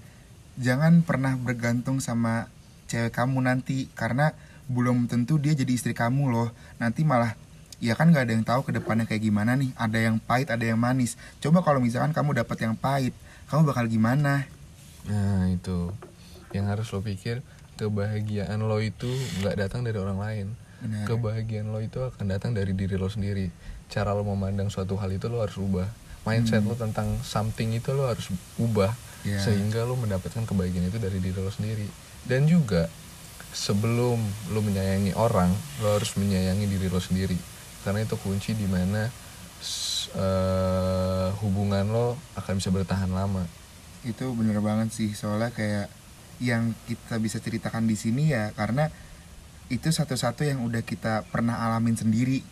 jangan 0.61 1.01
pernah 1.01 1.33
bergantung 1.33 1.97
sama 2.05 2.53
cewek 2.93 3.15
kamu 3.15 3.41
nanti 3.41 3.89
karena 3.97 4.37
belum 4.69 5.09
tentu 5.09 5.41
dia 5.41 5.57
jadi 5.57 5.73
istri 5.73 5.97
kamu 5.97 6.29
loh. 6.29 6.53
Nanti 6.77 7.09
malah 7.09 7.35
ya 7.81 7.97
kan 7.97 8.13
nggak 8.13 8.25
ada 8.29 8.33
yang 8.37 8.45
tahu 8.45 8.69
ke 8.69 8.77
depannya 8.77 9.09
kayak 9.09 9.25
gimana 9.25 9.57
nih. 9.57 9.73
Ada 9.81 9.99
yang 10.13 10.21
pahit, 10.21 10.53
ada 10.53 10.61
yang 10.61 10.77
manis. 10.77 11.17
Coba 11.41 11.65
kalau 11.65 11.81
misalkan 11.81 12.13
kamu 12.13 12.45
dapat 12.45 12.69
yang 12.69 12.77
pahit, 12.77 13.17
kamu 13.49 13.65
bakal 13.65 13.89
gimana? 13.89 14.45
nah 15.09 15.49
itu 15.49 15.97
yang 16.53 16.69
harus 16.69 16.93
lo 16.93 17.01
pikir 17.01 17.41
kebahagiaan 17.81 18.61
lo 18.61 18.77
itu 18.85 19.09
nggak 19.41 19.57
datang 19.57 19.81
dari 19.81 19.97
orang 19.97 20.21
lain 20.21 20.47
Benar. 20.81 21.05
kebahagiaan 21.05 21.69
lo 21.69 21.79
itu 21.79 22.01
akan 22.01 22.25
datang 22.27 22.53
dari 22.53 22.73
diri 22.73 22.95
lo 22.95 23.07
sendiri. 23.07 23.53
Cara 23.87 24.13
lo 24.13 24.23
memandang 24.23 24.69
suatu 24.69 24.97
hal 24.97 25.11
itu 25.11 25.27
lo 25.27 25.41
harus 25.41 25.57
ubah. 25.57 25.87
Mindset 26.21 26.61
lo 26.63 26.73
tentang 26.75 27.17
something 27.21 27.73
itu 27.73 27.91
lo 27.91 28.05
harus 28.05 28.29
ubah 28.57 28.93
Ya. 29.21 29.37
sehingga 29.37 29.85
lo 29.85 29.95
mendapatkan 29.95 30.43
kebahagiaan 30.43 30.89
itu 30.89 30.97
dari 30.97 31.19
diri 31.19 31.37
lo 31.37 31.49
sendiri. 31.49 31.85
Dan 32.25 32.45
juga 32.45 32.89
sebelum 33.51 34.17
lo 34.49 34.61
menyayangi 34.61 35.13
orang 35.13 35.51
lo 35.81 35.93
harus 35.93 36.15
menyayangi 36.15 36.65
diri 36.65 36.87
lo 36.87 36.97
sendiri. 36.97 37.37
Karena 37.81 38.01
itu 38.01 38.17
kunci 38.17 38.53
di 38.53 38.65
mana 38.65 39.09
s- 39.59 40.09
eh, 40.13 41.29
hubungan 41.41 41.85
lo 41.85 42.07
akan 42.35 42.57
bisa 42.57 42.69
bertahan 42.69 43.11
lama. 43.11 43.45
Itu 44.01 44.33
bener 44.33 44.61
banget 44.61 44.89
sih. 44.91 45.13
Soalnya 45.13 45.51
kayak 45.51 45.93
yang 46.41 46.73
kita 46.87 47.21
bisa 47.21 47.37
ceritakan 47.37 47.85
di 47.85 47.95
sini 47.95 48.33
ya 48.33 48.49
karena 48.55 48.89
itu 49.71 49.89
satu-satu 49.89 50.43
yang 50.43 50.61
udah 50.61 50.83
kita 50.83 51.23
pernah 51.31 51.63
alamin 51.63 51.95
sendiri. 51.95 52.43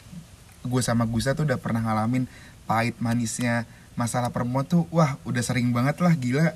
Gue 0.63 0.81
sama 0.81 1.05
Gusta 1.05 1.35
tuh 1.35 1.45
udah 1.45 1.59
pernah 1.59 1.83
ngalamin 1.83 2.31
pahit 2.65 2.95
manisnya 2.99 3.67
masalah 3.95 4.31
perempuan 4.31 4.63
tuh 4.63 4.87
wah 4.89 5.19
udah 5.27 5.43
sering 5.43 5.75
banget 5.75 5.99
lah 5.99 6.15
gila. 6.15 6.55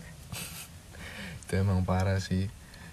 itu 1.42 1.52
emang 1.58 1.82
parah 1.82 2.16
sih 2.16 2.48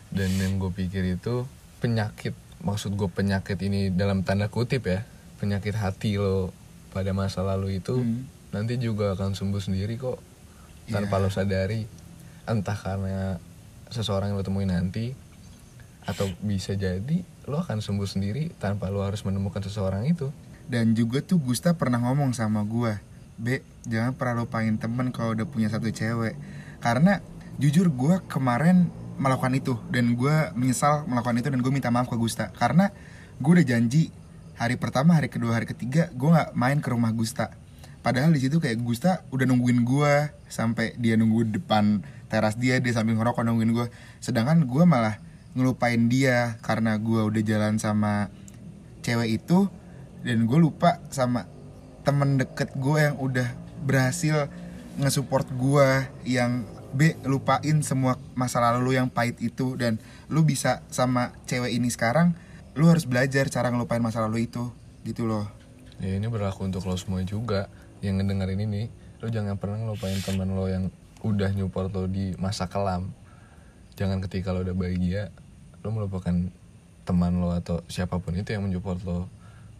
dan 0.09 0.27
yang 0.35 0.57
gue 0.57 0.73
pikir 0.73 1.15
itu 1.15 1.45
penyakit 1.79 2.33
maksud 2.59 2.97
gue 2.97 3.07
penyakit 3.07 3.55
ini 3.61 3.87
dalam 3.87 4.25
tanda 4.25 4.51
kutip 4.51 4.83
ya 4.83 5.07
penyakit 5.39 5.77
hati 5.77 6.19
lo 6.19 6.51
pada 6.91 7.13
masa 7.13 7.39
lalu 7.39 7.79
itu 7.79 8.01
Hmm. 8.01 8.25
nanti 8.51 8.75
juga 8.75 9.13
akan 9.15 9.31
sembuh 9.31 9.61
sendiri 9.61 9.95
kok 9.95 10.19
tanpa 10.89 11.21
Iya. 11.21 11.23
lo 11.23 11.29
sadari 11.29 11.81
entah 12.43 12.75
karena 12.75 13.37
seseorang 13.87 14.33
yang 14.33 14.41
lo 14.41 14.43
temuin 14.43 14.73
nanti 14.73 15.13
atau 16.07 16.29
bisa 16.43 16.73
jadi 16.77 17.23
lo 17.49 17.59
akan 17.59 17.81
sembuh 17.81 18.07
sendiri 18.07 18.53
tanpa 18.61 18.87
lo 18.93 19.03
harus 19.03 19.25
menemukan 19.25 19.63
seseorang 19.63 20.05
itu. 20.07 20.29
Dan 20.69 20.93
juga 20.93 21.25
tuh 21.25 21.41
Gusta 21.41 21.73
pernah 21.73 21.97
ngomong 21.97 22.37
sama 22.37 22.61
gue 22.61 23.01
Be, 23.39 23.63
jangan 23.87 24.13
pernah 24.19 24.43
lupain 24.43 24.75
temen 24.75 25.15
kalau 25.15 25.31
udah 25.31 25.47
punya 25.47 25.71
satu 25.71 25.87
cewek. 25.89 26.35
Karena 26.83 27.23
jujur 27.55 27.87
gue 27.87 28.19
kemarin 28.27 28.91
melakukan 29.19 29.51
itu 29.55 29.79
Dan 29.87 30.15
gue 30.15 30.51
menyesal 30.55 31.07
melakukan 31.07 31.39
itu 31.39 31.47
dan 31.51 31.59
gue 31.63 31.71
minta 31.71 31.87
maaf 31.87 32.11
ke 32.11 32.19
Gusta. 32.19 32.51
Karena 32.51 32.91
gue 33.39 33.51
udah 33.55 33.65
janji 33.65 34.11
hari 34.59 34.75
pertama, 34.75 35.15
hari 35.15 35.31
kedua, 35.31 35.55
hari 35.55 35.65
ketiga 35.65 36.11
gue 36.11 36.29
nggak 36.29 36.51
main 36.53 36.83
ke 36.83 36.91
rumah 36.91 37.15
Gusta. 37.15 37.55
Padahal 37.99 38.35
di 38.35 38.43
situ 38.43 38.59
kayak 38.59 38.79
Gusta 38.83 39.27
udah 39.27 39.43
nungguin 39.43 39.83
gue 39.83 40.13
Sampai 40.47 40.95
dia 40.95 41.19
nunggu 41.19 41.51
depan 41.51 41.99
teras 42.31 42.55
dia, 42.55 42.79
dia 42.79 42.95
sambil 42.95 43.19
ngerokok 43.19 43.43
nungguin 43.43 43.75
gue 43.75 43.87
Sedangkan 44.23 44.63
gue 44.63 44.83
malah 44.87 45.19
ngelupain 45.59 46.07
dia 46.07 46.55
Karena 46.63 46.95
gue 46.95 47.19
udah 47.19 47.43
jalan 47.43 47.75
sama 47.75 48.31
cewek 49.03 49.43
itu 49.43 49.67
dan 50.23 50.47
gue 50.47 50.59
lupa 50.59 50.99
sama 51.11 51.47
temen 52.03 52.39
deket 52.39 52.75
gue 52.75 52.97
yang 52.99 53.15
udah 53.19 53.47
berhasil 53.83 54.51
ngesupport 54.99 55.47
gue 55.55 55.87
yang 56.27 56.67
B 56.89 57.13
lupain 57.23 57.85
semua 57.85 58.17
masa 58.33 58.59
lalu 58.59 58.79
lu 58.81 58.91
yang 58.97 59.07
pahit 59.13 59.37
itu 59.39 59.77
dan 59.77 60.01
lu 60.27 60.41
bisa 60.41 60.81
sama 60.89 61.37
cewek 61.45 61.69
ini 61.69 61.87
sekarang 61.93 62.33
lu 62.73 62.89
harus 62.89 63.05
belajar 63.05 63.45
cara 63.47 63.69
ngelupain 63.69 64.01
masa 64.01 64.25
lalu 64.25 64.49
itu 64.49 64.73
gitu 65.05 65.29
loh. 65.29 65.45
Ya 66.01 66.17
ini 66.17 66.25
berlaku 66.31 66.65
untuk 66.65 66.87
lo 66.89 66.97
semua 66.97 67.21
juga 67.21 67.69
yang 68.01 68.17
ngedengerin 68.17 68.65
ini. 68.65 68.89
Lo 69.21 69.29
jangan 69.29 69.59
pernah 69.61 69.77
ngelupain 69.83 70.17
teman 70.23 70.49
lo 70.55 70.65
yang 70.65 70.89
udah 71.21 71.51
nyupport 71.53 71.91
lo 71.93 72.09
di 72.09 72.33
masa 72.41 72.65
kelam. 72.65 73.13
Jangan 73.99 74.23
ketika 74.25 74.49
lo 74.55 74.65
udah 74.65 74.73
bahagia 74.73 75.29
lo 75.83 75.89
melupakan 75.91 76.35
teman 77.07 77.41
lo 77.41 77.55
atau 77.55 77.81
siapa 77.89 78.21
pun 78.21 78.37
itu 78.37 78.53
yang 78.53 78.69
menyupport 78.69 78.99
lo 79.07 79.25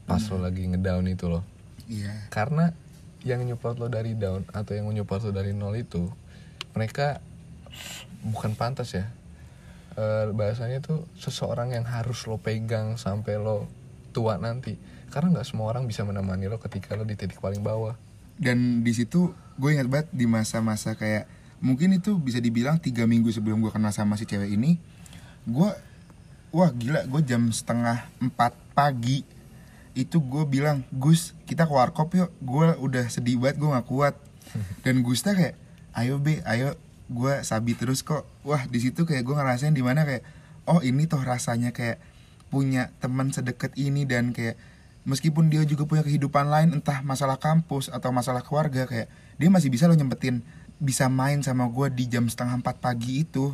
pas 0.09 0.23
lo 0.33 0.41
lagi 0.41 0.65
ngedown 0.65 1.05
itu 1.05 1.29
lo. 1.29 1.45
Iya. 1.85 2.29
Karena 2.33 2.73
yang 3.21 3.43
nyupport 3.45 3.77
lo 3.77 3.87
dari 3.91 4.15
down 4.15 4.47
atau 4.49 4.73
yang 4.73 4.89
menyupport 4.89 5.29
lo 5.29 5.31
dari 5.35 5.53
nol 5.53 5.75
itu 5.77 6.09
mereka 6.73 7.21
bukan 8.25 8.57
pantas 8.57 8.97
ya. 8.97 9.05
Eh, 9.99 10.31
bahasanya 10.31 10.81
tuh 10.81 11.05
seseorang 11.19 11.75
yang 11.75 11.85
harus 11.85 12.25
lo 12.25 12.41
pegang 12.41 12.97
sampai 12.97 13.37
lo 13.37 13.69
tua 14.15 14.41
nanti. 14.41 14.79
Karena 15.13 15.37
nggak 15.37 15.47
semua 15.47 15.69
orang 15.69 15.85
bisa 15.85 16.01
menemani 16.07 16.49
lo 16.49 16.57
ketika 16.57 16.97
lo 16.97 17.05
di 17.05 17.13
titik 17.13 17.37
paling 17.37 17.61
bawah. 17.61 17.93
Dan 18.39 18.81
di 18.81 18.95
situ 18.95 19.35
gue 19.59 19.69
ingat 19.75 19.91
banget 19.91 20.07
di 20.15 20.25
masa-masa 20.25 20.95
kayak 20.95 21.27
mungkin 21.59 21.91
itu 21.91 22.15
bisa 22.15 22.39
dibilang 22.39 22.79
tiga 22.79 23.03
minggu 23.03 23.27
sebelum 23.35 23.59
gue 23.59 23.69
kenal 23.69 23.91
sama 23.91 24.15
si 24.15 24.23
cewek 24.23 24.55
ini 24.55 24.79
gue 25.43 25.69
wah 26.49 26.69
gila 26.73 27.05
gue 27.05 27.21
jam 27.25 27.49
setengah 27.49 28.05
empat 28.21 28.53
pagi. 28.73 29.25
Itu 29.97 30.21
gue 30.23 30.45
bilang 30.45 30.85
Gus 30.93 31.33
kita 31.45 31.65
ke 31.65 31.73
warkop 31.73 32.13
yuk. 32.15 32.31
Gue 32.41 32.73
udah 32.77 33.05
sedih 33.09 33.37
banget 33.41 33.61
gue 33.61 33.69
nggak 33.69 33.87
kuat. 33.87 34.15
Dan 34.83 35.01
Gusta 35.05 35.33
kayak 35.33 35.57
ayo 35.97 36.17
be 36.21 36.41
ayo. 36.45 36.77
Gue 37.09 37.41
sabi 37.41 37.73
terus 37.73 38.05
kok. 38.05 38.25
Wah 38.45 38.65
di 38.69 38.79
situ 38.81 39.05
kayak 39.05 39.25
gue 39.25 39.35
ngerasain 39.35 39.73
di 39.73 39.81
mana 39.81 40.05
kayak 40.05 40.21
oh 40.69 40.81
ini 40.85 41.09
toh 41.09 41.21
rasanya 41.21 41.73
kayak 41.73 41.97
punya 42.49 42.93
teman 43.01 43.29
sedekat 43.29 43.73
ini 43.77 44.05
dan 44.09 44.33
kayak 44.33 44.57
meskipun 45.05 45.49
dia 45.49 45.65
juga 45.65 45.85
punya 45.89 46.05
kehidupan 46.05 46.49
lain 46.49 46.69
entah 46.77 47.01
masalah 47.01 47.41
kampus 47.41 47.89
atau 47.89 48.13
masalah 48.13 48.45
keluarga 48.45 48.85
kayak 48.85 49.09
dia 49.41 49.49
masih 49.49 49.73
bisa 49.73 49.89
lo 49.89 49.97
nyempetin 49.97 50.45
bisa 50.77 51.09
main 51.09 51.41
sama 51.41 51.65
gue 51.69 51.89
di 51.93 52.05
jam 52.09 52.29
setengah 52.29 52.61
empat 52.61 52.77
pagi 52.77 53.25
itu 53.25 53.53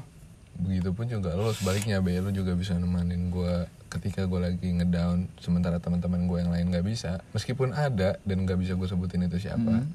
begitupun 0.57 1.05
juga 1.05 1.33
lo 1.33 1.51
sebaliknya 1.51 1.99
be. 1.99 2.15
Lo 2.17 2.29
juga 2.29 2.53
bisa 2.53 2.73
nemenin 2.73 3.27
gue 3.27 3.55
ketika 3.87 4.23
gue 4.23 4.39
lagi 4.41 4.69
ngedown 4.73 5.31
sementara 5.37 5.77
teman-teman 5.77 6.25
gue 6.25 6.37
yang 6.37 6.51
lain 6.51 6.65
nggak 6.69 6.83
bisa. 6.83 7.19
Meskipun 7.31 7.71
ada 7.71 8.19
dan 8.19 8.37
nggak 8.41 8.57
bisa 8.57 8.73
gue 8.73 8.85
sebutin 8.85 9.23
itu 9.23 9.39
siapa 9.41 9.61
Hmm. 9.77 9.87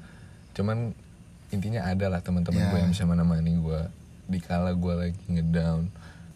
cuman 0.51 0.91
intinya 1.47 1.83
ada 1.83 2.07
lah 2.07 2.19
teman-teman 2.19 2.59
Ya. 2.59 2.69
gue 2.69 2.79
yang 2.79 2.89
bisa 2.89 3.03
menemani 3.03 3.53
gue 3.53 3.81
di 4.25 4.39
kala 4.39 4.71
gue 4.71 4.93
lagi 4.93 5.21
ngedown. 5.27 5.87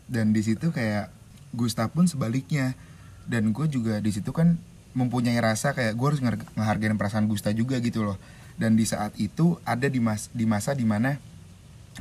Dan 0.05 0.31
di 0.31 0.41
situ 0.41 0.69
kayak 0.69 1.09
Gusta 1.51 1.87
pun 1.87 2.05
sebaliknya. 2.05 2.75
Dan 3.23 3.49
gue 3.49 3.65
juga 3.65 3.97
di 3.97 4.11
situ 4.11 4.29
kan 4.29 4.59
mempunyai 4.91 5.35
rasa 5.35 5.71
kayak 5.71 5.93
gue 5.93 6.07
harus 6.07 6.19
nge- 6.19 6.51
ngehargain 6.53 6.93
perasaan 6.93 7.25
Gusta 7.25 7.49
juga 7.49 7.77
gitu 7.77 8.03
loh. 8.03 8.17
Dan 8.55 8.73
di 8.73 8.83
saat 8.83 9.15
itu 9.15 9.59
ada 9.63 9.85
di 9.85 9.97
mas 9.97 10.29
di 10.29 10.45
masa 10.45 10.71
di 10.71 10.83
mana 10.83 11.17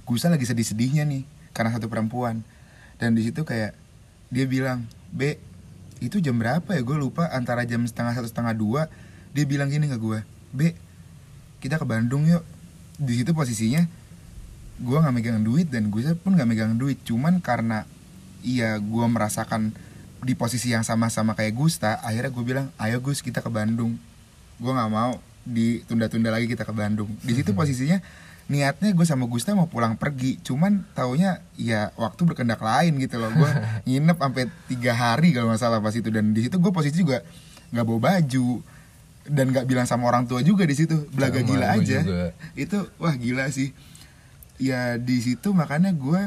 Gusta 0.02 0.26
lagi 0.26 0.42
sedih-sedihnya 0.42 1.02
nih 1.04 1.22
karena 1.54 1.70
satu 1.73 1.87
perempuan. 1.87 2.42
Dan 2.99 3.14
di 3.14 3.23
situ 3.23 3.46
kayak 3.46 3.73
dia 4.28 4.44
bilang 4.44 4.84
B 5.14 5.38
itu 6.02 6.18
jam 6.18 6.37
berapa 6.37 6.66
ya? 6.75 6.82
Gue 6.82 6.99
lupa 6.99 7.30
antara 7.30 7.62
jam 7.64 7.87
setengah 7.87 8.12
satu 8.12 8.28
setengah 8.28 8.52
dua 8.52 8.82
dia 9.30 9.46
bilang 9.46 9.70
gini 9.70 9.87
ke 9.90 9.99
gue 9.99 10.23
B 10.54 10.75
kita 11.58 11.80
ke 11.80 11.87
Bandung 11.88 12.28
yuk 12.28 12.44
di 13.00 13.18
situ 13.18 13.34
posisinya 13.34 13.87
gue 14.78 14.96
nggak 14.99 15.14
megang 15.14 15.42
duit 15.42 15.70
dan 15.70 15.88
gue 15.88 16.02
pun 16.18 16.34
nggak 16.34 16.49
megang 16.50 16.75
duit. 16.75 16.99
Cuman 17.06 17.38
karena 17.38 17.87
iya 18.44 18.76
gue 18.76 19.06
merasakan 19.08 19.73
di 20.25 20.32
posisi 20.32 20.73
yang 20.73 20.82
sama-sama 20.82 21.37
kayak 21.37 21.52
Gusta 21.52 22.00
akhirnya 22.00 22.32
gue 22.32 22.44
bilang 22.44 22.66
ayo 22.80 22.99
Gus 23.04 23.20
kita 23.20 23.44
ke 23.44 23.50
Bandung 23.52 24.00
gue 24.56 24.73
nggak 24.73 24.90
mau 24.90 25.20
ditunda-tunda 25.44 26.32
lagi 26.32 26.49
kita 26.49 26.64
ke 26.64 26.73
Bandung 26.73 27.12
di 27.20 27.32
situ 27.37 27.52
posisinya 27.52 28.00
niatnya 28.44 28.92
gue 28.92 29.06
sama 29.08 29.24
Gusta 29.24 29.56
mau 29.56 29.70
pulang 29.70 29.96
pergi. 29.96 30.36
Cuman 30.44 30.84
taunya 30.92 31.40
ya 31.56 31.92
waktu 31.96 32.20
berkendak 32.28 32.60
lain 32.60 33.00
gitu 33.00 33.16
loh. 33.16 33.32
Gue 33.32 33.50
nginep 33.88 34.16
sampai 34.20 34.44
tiga 34.68 34.92
hari 34.92 35.32
kalau 35.32 35.52
nggak 35.52 35.60
salah 35.60 35.80
pas 35.80 35.94
itu. 35.96 36.08
Dan 36.12 36.36
di 36.36 36.44
situ 36.44 36.60
gue 36.60 36.72
posisi 36.72 37.00
juga 37.00 37.24
nggak 37.72 37.84
bawa 37.84 38.00
baju. 38.12 38.60
Dan 39.24 39.56
nggak 39.56 39.64
bilang 39.64 39.88
sama 39.88 40.04
orang 40.12 40.28
tua 40.28 40.44
juga 40.44 40.68
di 40.68 40.76
situ. 40.76 41.08
Belaga 41.12 41.40
gila 41.40 41.80
aja. 41.80 42.04
juga. 42.04 42.36
itu 42.52 42.78
wah 43.00 43.14
gila 43.16 43.48
sih. 43.48 43.72
Ya 44.60 45.00
di 45.00 45.18
situ 45.24 45.50
makanya 45.56 45.90
gue 45.96 46.20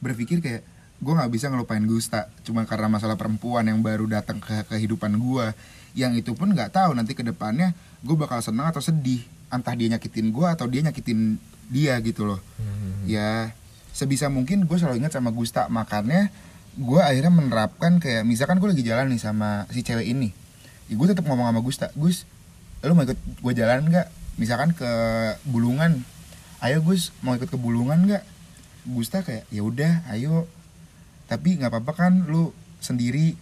berpikir 0.00 0.40
kayak 0.40 0.64
gue 0.98 1.12
nggak 1.12 1.30
bisa 1.30 1.52
ngelupain 1.52 1.84
Gusta. 1.84 2.32
Cuma 2.48 2.64
karena 2.64 2.88
masalah 2.88 3.20
perempuan 3.20 3.68
yang 3.68 3.84
baru 3.84 4.08
datang 4.08 4.40
ke 4.40 4.64
kehidupan 4.72 5.20
gue 5.20 5.52
yang 5.96 6.12
itu 6.14 6.32
pun 6.36 6.52
nggak 6.52 6.72
tahu 6.78 6.94
nanti 6.94 7.16
ke 7.16 7.24
depannya 7.24 7.72
gue 8.00 8.16
bakal 8.16 8.40
senang 8.40 8.72
atau 8.72 8.80
sedih. 8.80 9.20
Entah 9.48 9.72
dia 9.76 9.92
nyakitin 9.92 10.32
gue 10.32 10.48
atau 10.48 10.68
dia 10.68 10.84
nyakitin 10.84 11.36
dia 11.68 11.96
gitu 12.00 12.24
loh. 12.24 12.40
Hmm. 12.56 13.04
ya 13.08 13.52
sebisa 13.92 14.28
mungkin 14.32 14.64
gue 14.64 14.76
selalu 14.78 15.04
ingat 15.04 15.16
sama 15.16 15.30
Gusta 15.32 15.66
makanya 15.68 16.32
gue 16.78 17.00
akhirnya 17.02 17.32
menerapkan 17.34 17.98
kayak 17.98 18.22
misalkan 18.22 18.62
gue 18.62 18.68
lagi 18.70 18.84
jalan 18.86 19.10
nih 19.10 19.18
sama 19.18 19.66
si 19.74 19.82
cewek 19.82 20.06
ini 20.06 20.30
ya 20.86 20.94
gue 20.94 21.06
tetap 21.10 21.26
ngomong 21.26 21.50
sama 21.50 21.60
Gusta 21.60 21.90
Gus 21.98 22.24
lu 22.86 22.94
mau 22.94 23.02
ikut 23.02 23.18
gue 23.18 23.52
jalan 23.58 23.90
nggak? 23.90 24.06
Misalkan 24.38 24.70
ke 24.70 24.90
Bulungan. 25.42 25.98
Ayo 26.62 26.82
Gus 26.82 27.10
mau 27.26 27.34
ikut 27.34 27.50
ke 27.50 27.58
Bulungan 27.58 28.06
nggak? 28.06 28.22
Gusta 28.86 29.26
kayak 29.26 29.50
ya 29.50 29.66
udah 29.66 30.06
ayo. 30.14 30.46
Tapi 31.26 31.58
nggak 31.58 31.74
apa-apa 31.74 31.92
kan 32.06 32.12
lu 32.30 32.54
sendiri? 32.78 33.34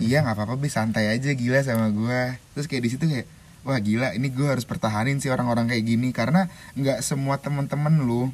Iya 0.00 0.20
nggak 0.24 0.36
apa-apa 0.36 0.54
be 0.60 0.68
santai 0.68 1.08
aja 1.08 1.32
gila 1.32 1.60
sama 1.60 1.92
gue 1.92 2.20
terus 2.56 2.68
kayak 2.68 2.82
di 2.88 2.90
situ 2.92 3.04
kayak 3.04 3.28
wah 3.62 3.76
gila 3.76 4.16
ini 4.16 4.32
gue 4.32 4.46
harus 4.48 4.64
pertahanin 4.64 5.20
sih 5.20 5.28
orang-orang 5.28 5.68
kayak 5.68 5.84
gini 5.84 6.08
karena 6.10 6.48
nggak 6.76 7.04
semua 7.04 7.36
temen-temen 7.36 8.04
lu 8.04 8.32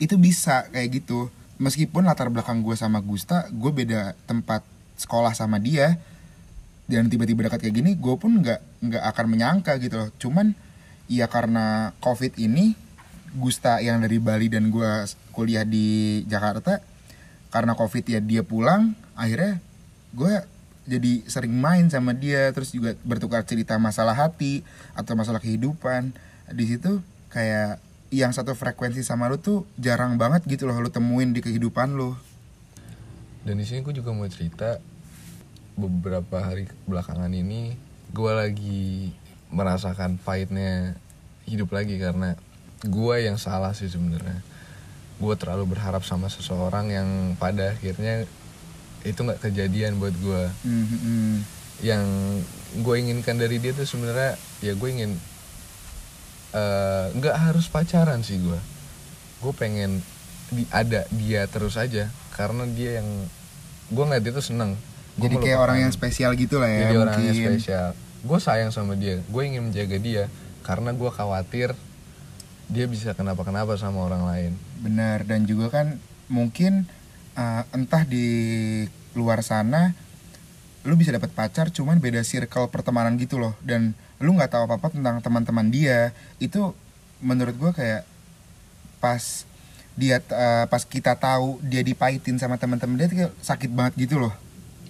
itu 0.00 0.18
bisa 0.18 0.66
kayak 0.72 1.02
gitu. 1.02 1.28
Meskipun 1.62 2.08
latar 2.08 2.26
belakang 2.32 2.64
gue 2.64 2.74
sama 2.74 2.98
Gusta 3.04 3.46
gue 3.52 3.70
beda 3.70 4.18
tempat 4.26 4.66
sekolah 4.98 5.36
sama 5.36 5.62
dia 5.62 6.00
dan 6.90 7.06
tiba-tiba 7.06 7.46
dekat 7.46 7.68
kayak 7.68 7.76
gini 7.78 7.90
gue 7.94 8.14
pun 8.18 8.42
nggak 8.42 8.60
nggak 8.82 9.04
akan 9.14 9.26
menyangka 9.28 9.78
gitu 9.78 9.94
loh. 10.00 10.10
Cuman 10.18 10.56
ya 11.06 11.28
karena 11.28 11.94
covid 12.02 12.34
ini 12.40 12.74
Gusta 13.32 13.80
yang 13.80 14.04
dari 14.04 14.20
Bali 14.20 14.52
dan 14.52 14.68
gue 14.68 15.08
kuliah 15.32 15.64
di 15.64 16.20
Jakarta 16.28 16.84
karena 17.48 17.72
covid 17.72 18.04
ya 18.04 18.20
dia 18.20 18.44
pulang 18.44 18.92
akhirnya 19.16 19.60
gue 20.12 20.32
jadi 20.82 21.22
sering 21.30 21.54
main 21.54 21.86
sama 21.86 22.10
dia 22.10 22.50
terus 22.50 22.74
juga 22.74 22.98
bertukar 23.06 23.46
cerita 23.46 23.78
masalah 23.78 24.18
hati 24.18 24.66
atau 24.98 25.14
masalah 25.14 25.38
kehidupan. 25.38 26.10
Di 26.50 26.64
situ 26.66 26.98
kayak 27.30 27.78
yang 28.12 28.34
satu 28.34 28.52
frekuensi 28.52 29.00
sama 29.00 29.30
lu 29.30 29.40
tuh 29.40 29.64
jarang 29.80 30.20
banget 30.20 30.44
gitu 30.44 30.68
loh 30.68 30.76
lu 30.82 30.90
temuin 30.90 31.30
di 31.30 31.40
kehidupan 31.40 31.94
lu. 31.94 32.18
Dan 33.42 33.58
di 33.58 33.64
sini 33.66 33.82
gue 33.82 33.94
juga 33.94 34.10
mau 34.10 34.26
cerita 34.26 34.78
beberapa 35.78 36.44
hari 36.44 36.68
belakangan 36.84 37.32
ini 37.32 37.72
gue 38.12 38.32
lagi 38.36 39.16
merasakan 39.48 40.20
pahitnya 40.20 41.00
hidup 41.48 41.72
lagi 41.72 41.96
karena 41.96 42.36
gue 42.84 43.16
yang 43.22 43.38
salah 43.38 43.72
sih 43.72 43.88
sebenarnya. 43.88 44.42
Gue 45.22 45.38
terlalu 45.38 45.78
berharap 45.78 46.02
sama 46.02 46.26
seseorang 46.26 46.90
yang 46.90 47.08
pada 47.38 47.72
akhirnya 47.72 48.26
itu 49.02 49.20
nggak 49.22 49.40
kejadian 49.42 49.98
buat 49.98 50.14
gue 50.14 50.42
mm 50.66 50.84
-hmm. 50.86 51.32
yang 51.82 52.04
gue 52.82 52.94
inginkan 52.98 53.36
dari 53.36 53.58
dia 53.58 53.74
tuh 53.74 53.84
sebenarnya 53.84 54.38
ya 54.62 54.72
gue 54.74 54.88
ingin 54.88 55.18
eh, 56.54 57.06
nggak 57.18 57.36
harus 57.36 57.66
pacaran 57.66 58.22
sih 58.22 58.38
gue 58.38 58.60
gue 59.42 59.52
pengen 59.58 60.00
di, 60.52 60.62
ada 60.68 61.08
dia 61.10 61.48
terus 61.48 61.74
aja. 61.80 62.12
Karena 62.36 62.68
dia 62.68 63.02
yang 63.02 63.08
gue 63.90 64.04
ngeliat 64.04 64.22
dia 64.22 64.32
tuh 64.36 64.44
seneng. 64.44 64.76
Gua 65.16 65.28
jadi 65.28 65.36
kayak 65.40 65.58
orang 65.60 65.78
yang 65.88 65.92
spesial 65.92 66.32
gitu 66.36 66.56
lah 66.56 66.70
ya 66.72 66.88
jadi 66.88 66.96
orang 67.00 67.16
yang 67.20 67.36
spesial. 67.36 67.88
Gue 68.22 68.38
sayang 68.38 68.70
sama 68.70 68.94
dia. 68.94 69.20
Gue 69.26 69.48
ingin 69.48 69.68
menjaga 69.72 69.98
dia. 69.98 70.24
Karena 70.62 70.94
gue 70.94 71.10
khawatir 71.10 71.74
dia 72.70 72.86
bisa 72.88 73.12
kenapa 73.12 73.42
kenapa 73.42 73.74
sama 73.74 74.06
orang 74.06 74.24
lain. 74.24 74.52
Benar. 74.80 75.26
Dan 75.26 75.44
juga 75.44 75.68
kan 75.72 75.98
mungkin 76.30 76.86
uh, 77.36 77.62
entah 77.72 78.02
di 78.06 78.26
luar 79.12 79.44
sana 79.44 79.92
lu 80.82 80.98
bisa 80.98 81.14
dapat 81.14 81.30
pacar 81.30 81.70
cuman 81.70 82.02
beda 82.02 82.26
circle 82.26 82.66
pertemanan 82.66 83.14
gitu 83.14 83.38
loh. 83.38 83.54
Dan 83.62 83.94
lu 84.18 84.34
nggak 84.34 84.50
tahu 84.54 84.62
apa-apa 84.66 84.90
tentang 84.90 85.22
teman-teman 85.22 85.70
dia. 85.70 86.10
Itu 86.42 86.74
menurut 87.22 87.54
gua 87.54 87.70
kayak 87.70 88.02
pas 88.98 89.46
dia 89.92 90.24
uh, 90.32 90.66
pas 90.66 90.82
kita 90.82 91.14
tahu 91.20 91.60
dia 91.60 91.84
dipahitin 91.84 92.40
sama 92.40 92.56
teman-teman 92.56 92.96
dia 92.96 93.08
kayak 93.12 93.32
sakit 93.44 93.70
banget 93.70 94.08
gitu 94.08 94.18
loh. 94.18 94.34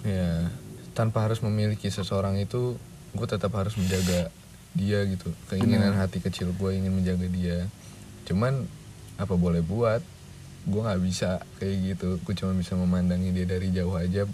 Ya 0.06 0.48
tanpa 0.92 1.24
harus 1.24 1.40
memiliki 1.40 1.88
seseorang 1.88 2.36
itu 2.36 2.76
gue 3.12 3.26
tetap 3.28 3.52
harus 3.56 3.76
menjaga 3.76 4.28
dia 4.72 5.04
gitu. 5.04 5.32
Keinginan 5.48 5.96
Benar. 5.96 6.08
hati 6.08 6.20
kecil 6.20 6.52
gue 6.52 6.70
ingin 6.72 6.92
menjaga 6.92 7.26
dia. 7.28 7.68
Cuman 8.28 8.64
apa 9.20 9.34
boleh 9.36 9.60
buat 9.60 10.00
gue 10.62 10.80
nggak 10.82 11.02
bisa 11.02 11.42
kayak 11.58 11.76
gitu 11.94 12.08
gue 12.22 12.34
cuma 12.38 12.54
bisa 12.54 12.78
memandangi 12.78 13.34
dia 13.34 13.46
dari 13.46 13.74
jauh 13.74 13.98
aja 13.98 14.26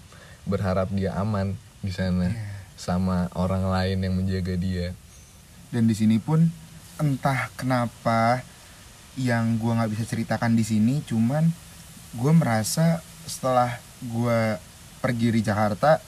berharap 0.45 0.93
dia 0.93 1.17
aman 1.17 1.57
di 1.81 1.93
sana 1.93 2.29
Iya. 2.29 2.47
sama 2.79 3.27
orang 3.35 3.69
lain 3.71 3.99
yang 4.07 4.14
menjaga 4.14 4.55
dia 4.55 4.95
dan 5.75 5.85
di 5.91 5.95
sini 5.99 6.17
pun 6.23 6.47
entah 6.99 7.51
kenapa 7.55 8.43
yang 9.19 9.59
gua 9.59 9.83
nggak 9.83 9.99
bisa 9.99 10.05
ceritakan 10.07 10.55
di 10.55 10.62
sini 10.62 11.03
cuman 11.03 11.51
gue 12.14 12.33
merasa 12.33 13.03
setelah 13.27 13.83
gua 14.07 14.62
pergi 15.03 15.35
di 15.35 15.43
Jakarta 15.43 15.99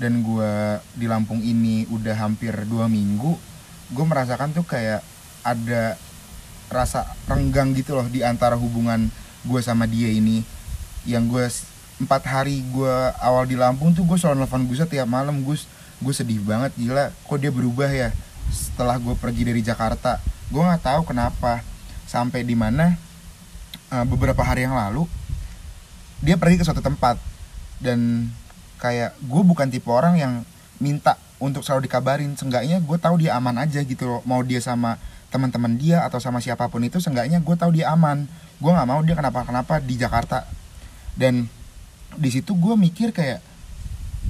dan 0.00 0.24
gua 0.24 0.80
di 0.96 1.04
Lampung 1.04 1.44
ini 1.44 1.84
udah 1.92 2.16
hampir 2.16 2.52
dua 2.64 2.88
minggu 2.88 3.36
gue 3.92 4.04
merasakan 4.04 4.56
tuh 4.56 4.66
kayak 4.66 5.04
ada 5.46 5.94
rasa 6.72 7.06
renggang 7.30 7.70
gitu 7.76 7.94
loh 7.94 8.08
di 8.10 8.26
antara 8.26 8.58
hubungan 8.58 9.06
gue 9.46 9.60
sama 9.62 9.86
dia 9.86 10.10
ini 10.10 10.42
yang 11.06 11.30
gue 11.30 11.46
empat 12.02 12.22
hari 12.26 12.60
gue 12.74 12.94
awal 13.22 13.46
di 13.48 13.56
Lampung 13.56 13.94
tuh 13.94 14.04
gue 14.04 14.18
selalu 14.18 14.44
nelfon 14.44 14.66
Gus 14.68 14.82
tiap 14.90 15.08
malam 15.08 15.46
Gus 15.46 15.70
gue 16.02 16.12
sedih 16.12 16.42
banget 16.44 16.74
gila 16.76 17.14
kok 17.24 17.38
dia 17.40 17.48
berubah 17.48 17.88
ya 17.88 18.12
setelah 18.50 19.00
gue 19.00 19.14
pergi 19.16 19.42
dari 19.46 19.62
Jakarta? 19.62 20.20
Gue 20.50 20.62
nggak 20.62 20.82
tahu 20.84 21.02
kenapa. 21.08 21.62
Sampai 22.06 22.46
di 22.46 22.54
mana 22.54 22.94
uh, 23.90 24.06
beberapa 24.06 24.38
hari 24.46 24.62
yang 24.62 24.78
lalu 24.78 25.10
dia 26.22 26.38
pergi 26.38 26.62
ke 26.62 26.64
suatu 26.64 26.80
tempat 26.80 27.18
dan 27.82 28.30
kayak 28.78 29.18
gue 29.20 29.42
bukan 29.42 29.68
tipe 29.68 29.90
orang 29.90 30.14
yang 30.16 30.32
minta 30.78 31.18
untuk 31.42 31.66
selalu 31.66 31.90
dikabarin. 31.90 32.38
Seenggaknya 32.38 32.78
gue 32.78 32.98
tahu 33.00 33.26
dia 33.26 33.34
aman 33.34 33.58
aja 33.58 33.82
gitu 33.82 34.06
loh 34.06 34.20
mau 34.22 34.40
dia 34.46 34.62
sama 34.62 35.00
teman-teman 35.36 35.76
dia 35.76 36.00
atau 36.08 36.16
sama 36.16 36.40
siapa 36.40 36.72
pun 36.72 36.80
itu 36.80 36.96
seenggaknya 36.96 37.44
gue 37.44 37.56
tahu 37.60 37.76
dia 37.76 37.92
aman. 37.92 38.24
Gue 38.56 38.72
nggak 38.72 38.88
mau 38.88 39.04
dia 39.04 39.12
kenapa-kenapa 39.12 39.84
di 39.84 40.00
Jakarta. 40.00 40.48
Dan 41.12 41.44
di 42.16 42.28
situ 42.32 42.56
gue 42.56 42.72
mikir 42.72 43.12
kayak 43.12 43.44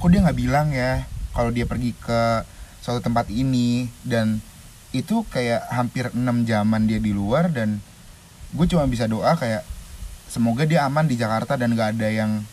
kok 0.03 0.09
dia 0.11 0.19
nggak 0.19 0.35
bilang 0.35 0.75
ya 0.75 1.07
kalau 1.31 1.55
dia 1.55 1.63
pergi 1.63 1.95
ke 1.95 2.43
suatu 2.83 2.99
tempat 2.99 3.31
ini? 3.31 3.87
Dan 4.03 4.43
itu 4.91 5.23
kayak 5.31 5.71
hampir 5.71 6.11
6 6.11 6.19
jaman 6.43 6.81
dia 6.83 6.99
di 6.99 7.15
luar 7.15 7.47
dan 7.47 7.79
gue 8.51 8.65
cuma 8.67 8.83
bisa 8.87 9.07
doa 9.07 9.35
kayak 9.39 9.63
semoga 10.27 10.67
dia 10.67 10.83
aman 10.83 11.07
di 11.07 11.15
Jakarta 11.15 11.55
dan 11.55 11.75
gak 11.75 11.99
ada 11.99 12.07
yang 12.07 12.43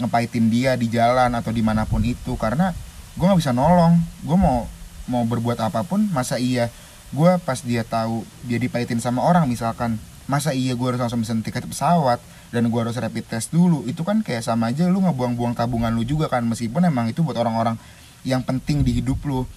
ngepahitin 0.00 0.48
dia 0.48 0.76
di 0.76 0.88
jalan 0.88 1.32
atau 1.36 1.52
di 1.52 1.60
mana 1.60 1.84
pun 1.84 2.00
itu. 2.00 2.40
Karena 2.40 2.72
gue 3.16 3.24
nggak 3.24 3.40
bisa 3.40 3.52
nolong. 3.52 4.00
Gue 4.24 4.40
mau 4.40 4.64
mau 5.08 5.24
berbuat 5.24 5.60
apa 5.60 5.84
pun 5.84 6.08
masa 6.12 6.36
iya 6.36 6.72
gue 7.08 7.30
pas 7.40 7.56
dia 7.60 7.82
tahu 7.88 8.20
dia 8.44 8.60
dipahitin 8.60 9.00
sama 9.00 9.24
orang 9.24 9.48
misalkan 9.48 9.96
masa 10.28 10.52
iya 10.52 10.76
gue 10.76 10.84
harus 10.84 11.00
langsung 11.00 11.24
pesen 11.24 11.40
tiket 11.40 11.64
pesawat 11.64 12.20
dan 12.52 12.68
gue 12.68 12.80
harus 12.80 12.96
rapid 12.96 13.24
test 13.24 13.48
dulu? 13.48 13.84
Itu 13.88 14.04
kan 14.04 14.20
kayak 14.20 14.44
sama 14.44 14.68
aja 14.72 14.84
lu 14.88 15.00
ngebuang-buang 15.00 15.56
tabungan 15.56 15.88
lu 15.92 16.04
juga 16.04 16.28
kan 16.28 16.44
meskipun 16.44 16.84
emang 16.84 17.08
itu 17.08 17.24
buat 17.24 17.36
orang-orang 17.36 17.80
yang 18.28 18.44
penting 18.44 18.84
di 18.84 19.00
hidup 19.00 19.24
lu. 19.24 19.48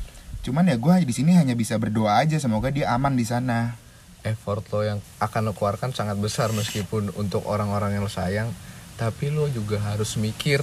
Cuman 0.41 0.67
ya 0.67 0.79
gue 0.79 1.03
di 1.03 1.11
sini 1.11 1.35
hanya 1.35 1.53
bisa 1.53 1.75
berdoa 1.75 2.23
aja 2.23 2.39
semoga 2.39 2.71
dia 2.71 2.87
aman 2.95 3.19
di 3.19 3.27
sana. 3.27 3.75
Effort 4.23 4.63
lo 4.71 4.85
yang 4.85 4.99
akan 5.19 5.49
lo 5.49 5.53
keluarkan 5.53 5.91
sangat 5.91 6.15
besar 6.19 6.55
meskipun 6.55 7.11
untuk 7.19 7.43
orang-orang 7.47 7.97
yang 7.99 8.07
lo 8.07 8.11
sayang 8.11 8.47
tapi 8.95 9.33
lo 9.33 9.49
juga 9.49 9.81
harus 9.81 10.15
mikir 10.15 10.61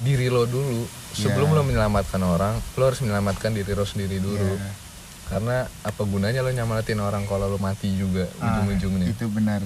diri 0.00 0.32
lo 0.32 0.48
dulu. 0.48 0.86
Sebelum 1.12 1.50
Ya. 1.50 1.56
lo 1.56 1.62
menyelamatkan 1.62 2.22
orang 2.24 2.56
lo 2.56 2.82
harus 2.84 3.04
menyelamatkan 3.04 3.52
diri 3.52 3.72
lo 3.74 3.84
sendiri 3.84 4.16
dulu. 4.16 4.54
Ya. 4.56 4.70
Karena 5.26 5.56
apa 5.80 6.02
gunanya 6.02 6.40
lo 6.40 6.50
nyamalatin 6.50 6.98
orang 6.98 7.24
kalau 7.24 7.46
lo 7.46 7.56
mati 7.56 7.88
juga 7.90 8.28
Ah, 8.38 8.60
ujung-ujungnya? 8.60 9.08
itu 9.08 9.24
benar. 9.26 9.64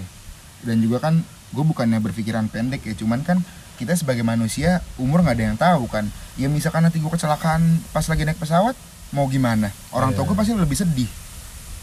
Dan 0.61 0.79
juga 0.79 0.99
kan 1.01 1.19
gue 1.49 1.65
bukannya 1.65 1.99
berpikiran 1.99 2.47
pendek 2.47 2.83
ya 2.83 2.95
cuman 2.95 3.23
kan 3.23 3.41
kita 3.75 3.95
sebagai 3.95 4.23
manusia 4.23 4.79
umur 4.97 5.21
nggak 5.21 5.35
ada 5.35 5.45
yang 5.45 5.57
tahu 5.57 5.87
kan. 5.87 6.07
Ya 6.35 6.47
misalkan 6.47 6.83
nanti 6.83 6.99
gue 6.99 7.09
kecelakaan 7.09 7.63
pas 7.89 8.05
lagi 8.05 8.23
naik 8.23 8.37
pesawat 8.37 8.75
mau 9.11 9.27
gimana? 9.27 9.71
Orang 9.91 10.13
tua 10.13 10.23
Iya. 10.23 10.29
gue 10.29 10.37
pasti 10.37 10.53
lebih 10.53 10.77
sedih. 10.77 11.11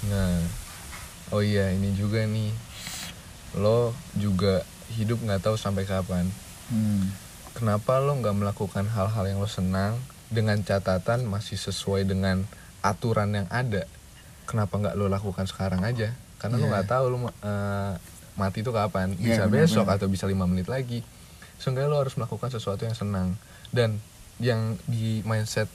Nah 0.05 0.39
oh 1.29 1.41
iya 1.41 1.69
ini 1.69 1.91
juga 1.91 2.23
nih. 2.23 2.51
Lo 3.55 3.91
juga 4.13 4.63
hidup 4.91 5.19
nggak 5.19 5.41
tahu 5.41 5.55
sampai 5.55 5.83
kapan. 5.83 6.27
Hmm, 6.67 7.11
kenapa 7.53 7.97
lo 7.97 8.13
nggak 8.13 8.35
melakukan 8.35 8.85
hal-hal 8.85 9.23
yang 9.25 9.39
lo 9.39 9.47
senang 9.47 9.95
dengan 10.27 10.59
catatan 10.59 11.23
masih 11.23 11.55
sesuai 11.55 12.03
dengan 12.03 12.43
aturan 12.85 13.33
yang 13.33 13.47
ada 13.49 13.89
kenapa 14.45 14.73
nggak 14.75 14.93
lo 14.93 15.07
lakukan 15.07 15.43
sekarang 15.43 15.81
aja 15.81 16.13
karena 16.37 16.55
lo 16.55 16.65
Iya. 16.65 16.71
nggak 16.71 16.87
tahu 16.87 17.05
lo 17.07 17.17
eh, 17.23 17.93
mati 18.35 18.59
itu 18.59 18.69
kapan 18.69 19.11
Iya, 19.11 19.17
bisa 19.17 19.41
benar-benar. 19.43 19.65
besok 19.65 19.85
atau 19.89 20.07
bisa 20.07 20.25
lima 20.25 20.45
menit 20.45 20.67
lagi 20.67 21.01
sehingga 21.55 21.85
lo 21.85 21.97
harus 21.97 22.13
melakukan 22.13 22.49
sesuatu 22.49 22.83
yang 22.83 22.93
senang 22.93 23.33
dan 23.71 23.97
yang 24.37 24.59
di 24.85 25.23
mindset 25.23 25.71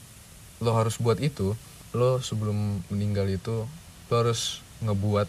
lo 0.59 0.73
harus 0.73 0.97
buat 0.97 1.19
itu 1.19 1.57
lo 1.91 2.21
sebelum 2.21 2.55
meninggal 2.87 3.27
itu 3.27 3.65
lo 4.07 4.15
harus 4.15 4.61
ngebuat 4.79 5.27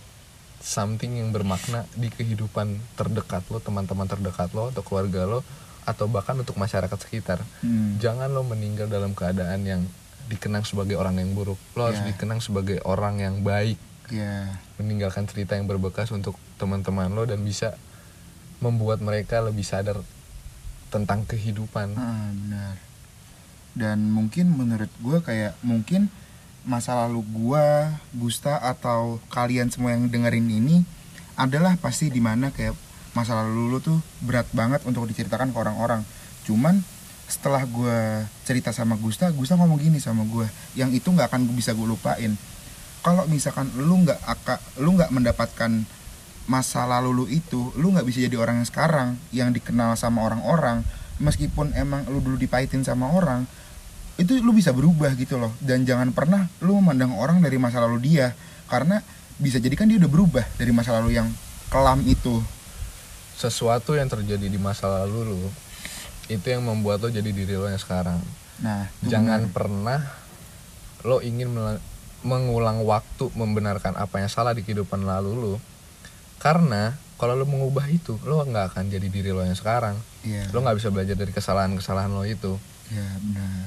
something 0.60 1.18
yang 1.18 1.32
bermakna 1.32 1.88
di 1.94 2.08
kehidupan 2.08 2.68
terdekat 2.94 3.42
lo 3.48 3.58
teman-teman 3.58 4.06
terdekat 4.06 4.52
lo 4.52 4.70
atau 4.70 4.82
keluarga 4.82 5.26
lo 5.26 5.42
atau 5.82 6.06
bahkan 6.06 6.36
untuk 6.36 6.54
masyarakat 6.56 6.94
sekitar 7.00 7.42
Hmm. 7.60 7.98
jangan 7.98 8.30
lo 8.30 8.44
meninggal 8.44 8.86
dalam 8.86 9.12
keadaan 9.12 9.64
yang 9.64 9.82
dikenang 10.28 10.68
sebagai 10.68 11.00
orang 11.00 11.18
yang 11.18 11.32
buruk. 11.32 11.58
Lo 11.74 11.88
harus 11.88 12.04
Ya. 12.04 12.12
dikenang 12.12 12.44
sebagai 12.44 12.84
orang 12.84 13.18
yang 13.18 13.42
baik. 13.42 13.80
Ya 14.12 14.60
meninggalkan 14.76 15.24
cerita 15.24 15.56
yang 15.56 15.66
berbekas 15.66 16.12
untuk 16.12 16.36
teman-teman 16.58 17.08
lo 17.08 17.24
dan 17.24 17.40
bisa 17.42 17.78
membuat 18.60 19.00
mereka 19.00 19.40
lebih 19.40 19.64
sadar 19.64 20.02
tentang 20.92 21.24
kehidupan. 21.24 21.96
Ah, 21.96 22.30
benar. 22.30 22.76
Dan 23.72 24.12
mungkin 24.12 24.52
menurut 24.52 24.92
gue 25.00 25.18
kayak 25.24 25.56
mungkin 25.64 26.12
masa 26.62 26.94
lalu 26.94 27.24
gue 27.26 27.66
Gusta 28.14 28.60
atau 28.60 29.18
kalian 29.32 29.72
semua 29.72 29.96
yang 29.96 30.12
dengerin 30.12 30.46
ini 30.46 30.84
adalah 31.40 31.74
pasti 31.80 32.12
di 32.12 32.20
mana 32.20 32.52
kayak 32.52 32.76
masa 33.16 33.34
lalu 33.34 33.72
lu 33.72 33.80
tuh 33.80 33.98
berat 34.22 34.46
banget 34.52 34.84
untuk 34.84 35.08
diceritakan 35.08 35.56
ke 35.56 35.58
orang-orang. 35.58 36.04
Cuman 36.44 36.84
setelah 37.32 37.64
gue 37.64 38.28
cerita 38.44 38.76
sama 38.76 39.00
Gusta 39.00 39.32
Gusta 39.32 39.56
ngomong 39.56 39.80
gini 39.80 40.04
sama 40.04 40.28
gue 40.28 40.44
yang 40.76 40.92
itu 40.92 41.08
nggak 41.08 41.32
akan 41.32 41.48
bisa 41.56 41.72
gue 41.72 41.88
lupain. 41.88 42.36
Kalau 43.02 43.24
misalkan 43.32 43.72
lu 43.80 44.04
nggak 44.04 44.20
aka 44.28 44.60
lu 44.84 44.94
nggak 45.00 45.10
mendapatkan 45.16 45.72
masa 46.52 46.84
lalu 46.84 47.24
lu 47.24 47.26
itu 47.32 47.72
lu 47.80 47.96
nggak 47.96 48.04
bisa 48.04 48.20
jadi 48.28 48.36
orang 48.36 48.60
yang 48.62 48.68
sekarang 48.68 49.10
yang 49.32 49.50
dikenal 49.56 49.96
sama 49.96 50.28
orang-orang 50.28 50.84
meskipun 51.24 51.72
emang 51.78 52.04
lu 52.12 52.20
dulu 52.20 52.36
dipahitin 52.36 52.84
sama 52.84 53.08
orang 53.14 53.48
itu 54.20 54.38
lu 54.44 54.52
bisa 54.52 54.76
berubah 54.76 55.16
gitu 55.16 55.40
loh. 55.40 55.56
Dan 55.64 55.88
jangan 55.88 56.12
pernah 56.12 56.46
lu 56.62 56.78
memandang 56.78 57.16
orang 57.16 57.40
dari 57.40 57.56
masa 57.56 57.80
lalu 57.80 58.12
dia 58.12 58.36
karena 58.68 59.00
bisa 59.42 59.58
jadi 59.58 59.74
kan 59.74 59.90
dia 59.90 59.98
udah 59.98 60.12
berubah 60.12 60.46
dari 60.60 60.70
masa 60.76 60.94
lalu 61.00 61.16
yang 61.18 61.32
kelam 61.72 62.04
itu. 62.04 62.44
Sesuatu 63.40 63.98
yang 63.98 64.12
terjadi 64.12 64.46
di 64.46 64.60
masa 64.62 64.86
lalu 65.02 65.34
lo 65.34 65.71
itu 66.32 66.48
yang 66.48 66.64
membuat 66.64 67.04
lo 67.04 67.10
jadi 67.12 67.28
diri 67.28 67.60
lo 67.60 67.68
yang 67.68 67.82
sekarang. 67.82 68.20
Nah 68.64 68.88
jangan 69.04 69.50
benar. 69.50 69.54
pernah 69.54 70.00
lo 71.04 71.20
ingin 71.20 71.52
mengulang 72.22 72.86
waktu 72.86 73.34
membenarkan 73.34 73.98
apa 73.98 74.22
yang 74.22 74.30
salah 74.30 74.54
di 74.56 74.62
kehidupan 74.62 75.04
lalu 75.04 75.32
lo. 75.36 75.56
Karena 76.42 76.96
kalau 77.22 77.38
lo 77.38 77.46
mengubah 77.46 77.86
itu 77.92 78.18
lo 78.26 78.42
nggak 78.42 78.74
akan 78.74 78.90
jadi 78.90 79.08
diri 79.12 79.30
lo 79.30 79.46
yang 79.46 79.58
sekarang. 79.58 79.98
Iya. 80.26 80.50
Lo 80.54 80.62
nggak 80.64 80.78
bisa 80.78 80.90
belajar 80.90 81.14
dari 81.18 81.34
kesalahan-kesalahan 81.34 82.12
lo 82.14 82.26
itu. 82.26 82.58
Iya 82.90 83.10
benar. 83.22 83.66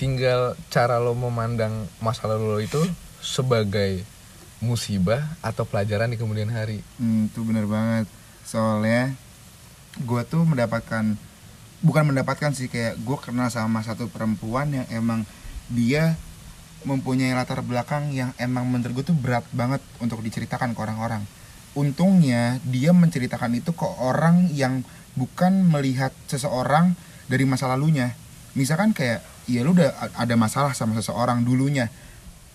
Tinggal 0.00 0.40
cara 0.72 0.96
lo 0.96 1.12
memandang 1.12 1.84
masa 2.00 2.24
lalu 2.24 2.46
lo 2.48 2.60
itu 2.60 2.80
sebagai 3.20 4.00
musibah 4.60 5.24
atau 5.40 5.64
pelajaran 5.64 6.12
di 6.12 6.16
kemudian 6.20 6.52
hari. 6.52 6.84
Hmm, 7.00 7.32
itu 7.32 7.40
bener 7.44 7.64
banget. 7.64 8.08
Soalnya 8.44 9.12
gue 10.00 10.22
tuh 10.28 10.44
mendapatkan 10.44 11.16
bukan 11.80 12.12
mendapatkan 12.12 12.52
sih 12.52 12.68
kayak 12.68 13.00
gue 13.00 13.18
kenal 13.20 13.48
sama 13.48 13.80
satu 13.80 14.08
perempuan 14.12 14.68
yang 14.72 14.86
emang 14.92 15.24
dia 15.72 16.16
mempunyai 16.84 17.36
latar 17.36 17.60
belakang 17.60 18.12
yang 18.12 18.32
emang 18.40 18.64
menurut 18.68 19.00
gue 19.00 19.12
tuh 19.12 19.16
berat 19.16 19.44
banget 19.52 19.80
untuk 20.00 20.24
diceritakan 20.24 20.72
ke 20.72 20.80
orang-orang. 20.80 21.24
Untungnya 21.76 22.58
dia 22.66 22.90
menceritakan 22.90 23.60
itu 23.60 23.76
ke 23.76 23.86
orang 24.00 24.48
yang 24.52 24.82
bukan 25.14 25.68
melihat 25.68 26.10
seseorang 26.26 26.96
dari 27.28 27.44
masa 27.44 27.68
lalunya. 27.68 28.16
Misalkan 28.56 28.96
kayak 28.96 29.22
ya 29.46 29.60
lu 29.62 29.76
udah 29.76 29.92
ada 30.16 30.34
masalah 30.34 30.72
sama 30.74 30.96
seseorang 30.98 31.44
dulunya 31.46 31.88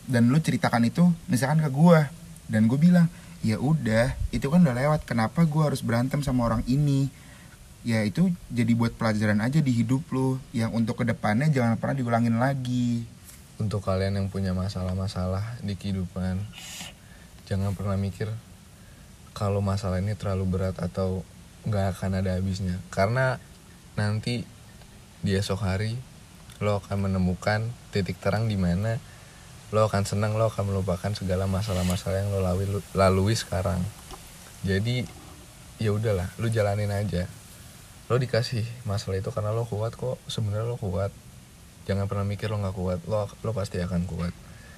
dan 0.06 0.30
lu 0.30 0.38
ceritakan 0.38 0.86
itu 0.86 1.10
misalkan 1.26 1.66
ke 1.66 1.70
gue 1.74 2.00
dan 2.50 2.70
gue 2.70 2.78
bilang 2.78 3.10
ya 3.42 3.58
udah 3.58 4.14
itu 4.30 4.46
kan 4.50 4.62
udah 4.62 4.74
lewat 4.74 5.02
kenapa 5.06 5.46
gue 5.46 5.62
harus 5.62 5.82
berantem 5.82 6.22
sama 6.22 6.46
orang 6.46 6.62
ini 6.70 7.10
ya 7.86 8.02
itu 8.02 8.34
jadi 8.50 8.74
buat 8.74 8.98
pelajaran 8.98 9.40
aja 9.46 9.62
di 9.62 9.70
hidup 9.70 10.02
lu. 10.10 10.42
Yang 10.52 10.74
untuk 10.74 10.96
ke 11.00 11.06
depannya 11.06 11.48
jangan 11.54 11.78
pernah 11.78 11.96
diulangin 12.02 12.42
lagi. 12.42 13.06
Untuk 13.62 13.86
kalian 13.86 14.20
yang 14.20 14.28
punya 14.28 14.52
masalah-masalah 14.52 15.64
di 15.64 15.80
kehidupan 15.80 16.44
jangan 17.46 17.78
pernah 17.78 17.94
mikir 17.94 18.28
kalau 19.38 19.62
masalah 19.62 20.02
ini 20.02 20.18
terlalu 20.18 20.50
berat 20.50 20.76
atau 20.82 21.22
nggak 21.70 21.96
akan 21.96 22.20
ada 22.20 22.36
habisnya. 22.36 22.82
Karena 22.90 23.38
nanti 23.96 24.44
di 25.22 25.32
esok 25.38 25.62
hari 25.62 25.96
lo 26.60 26.82
akan 26.82 27.08
menemukan 27.08 27.70
titik 27.94 28.18
terang 28.20 28.50
di 28.50 28.58
mana 28.58 28.98
lo 29.70 29.88
akan 29.88 30.04
senang 30.04 30.36
lo 30.36 30.50
akan 30.50 30.74
melupakan 30.74 31.12
segala 31.14 31.46
masalah-masalah 31.46 32.24
yang 32.26 32.30
lo 32.34 32.40
lalui, 32.42 32.68
lalui 32.98 33.36
sekarang. 33.38 33.80
Jadi 34.66 35.06
ya 35.78 35.94
udahlah 35.94 36.32
lo 36.42 36.50
jalanin 36.50 36.92
aja 36.92 37.30
lo 38.06 38.16
dikasih 38.16 38.62
masalah 38.86 39.18
itu 39.18 39.34
karena 39.34 39.50
lo 39.50 39.66
kuat 39.66 39.98
kok 39.98 40.22
sebenarnya 40.30 40.70
lo 40.70 40.78
kuat. 40.78 41.10
Jangan 41.86 42.06
pernah 42.06 42.26
mikir 42.26 42.50
lo 42.50 42.62
nggak 42.62 42.76
kuat 42.78 43.00
lo 43.10 43.26
lo 43.26 43.52
pasti 43.52 43.82
akan 43.82 44.06
kuat. 44.06 44.34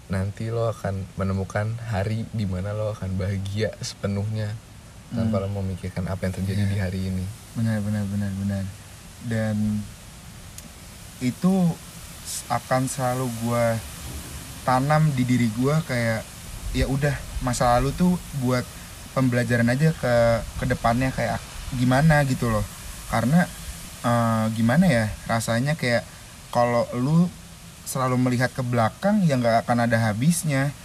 Nanti 0.07 0.47
lo 0.47 0.71
akan 0.71 1.03
menemukan 1.19 1.75
hari 1.91 2.23
di 2.31 2.47
mana 2.47 2.71
lo 2.71 2.95
akan 2.95 3.19
bahagia 3.19 3.75
sepenuhnya 3.83 4.55
tanpa 5.11 5.39
lo 5.39 5.47
memikirkan 5.51 6.07
apa 6.07 6.27
yang 6.27 6.35
terjadi 6.35 6.61
Iya. 6.63 6.71
di 6.71 6.77
hari 6.79 6.99
ini. 7.11 7.25
Benar 7.55 7.83
benar 7.83 8.03
benar 8.07 8.31
benar. 8.39 8.63
Dan 9.27 9.83
itu 11.19 11.53
akan 12.47 12.87
selalu 12.87 13.27
gue 13.43 13.65
tanam 14.63 15.11
di 15.15 15.23
diri 15.23 15.47
gue 15.51 15.75
kayak 15.87 16.21
ya 16.75 16.85
udah 16.87 17.15
masa 17.39 17.79
lalu 17.79 17.95
tuh 17.95 18.19
buat 18.43 18.63
pembelajaran 19.15 19.71
aja 19.71 19.95
ke 19.95 20.15
ke 20.59 20.65
depannya 20.67 21.09
kayak 21.11 21.39
gimana? 21.75 22.23
gitu 22.27 22.51
loh 22.51 22.63
karena 23.07 23.47
eh, 24.03 24.45
gimana 24.55 24.85
ya 24.87 25.05
rasanya 25.25 25.79
kayak 25.79 26.03
kalau 26.51 26.87
lu 26.95 27.27
selalu 27.87 28.19
melihat 28.19 28.51
ke 28.51 28.59
belakang 28.59 29.23
ya 29.23 29.39
nggak 29.39 29.63
akan 29.63 29.87
ada 29.87 29.97
habisnya. 30.11 30.75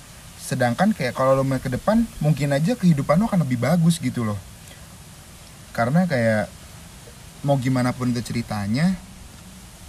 Sedangkan 0.42 0.94
kayak 0.94 1.18
kalau 1.18 1.38
lu 1.38 1.42
melihat 1.42 1.66
ke 1.66 1.72
depan 1.74 2.06
mungkin 2.22 2.54
aja 2.54 2.78
kehidupan 2.78 3.18
lu 3.18 3.26
akan 3.26 3.42
lebih 3.42 3.58
bagus 3.58 3.98
gitu 3.98 4.22
loh. 4.22 4.38
Karena 5.74 6.06
kayak 6.06 6.46
mau 7.42 7.58
gimana 7.58 7.90
pun 7.90 8.14
itu 8.14 8.22
ceritanya 8.22 8.94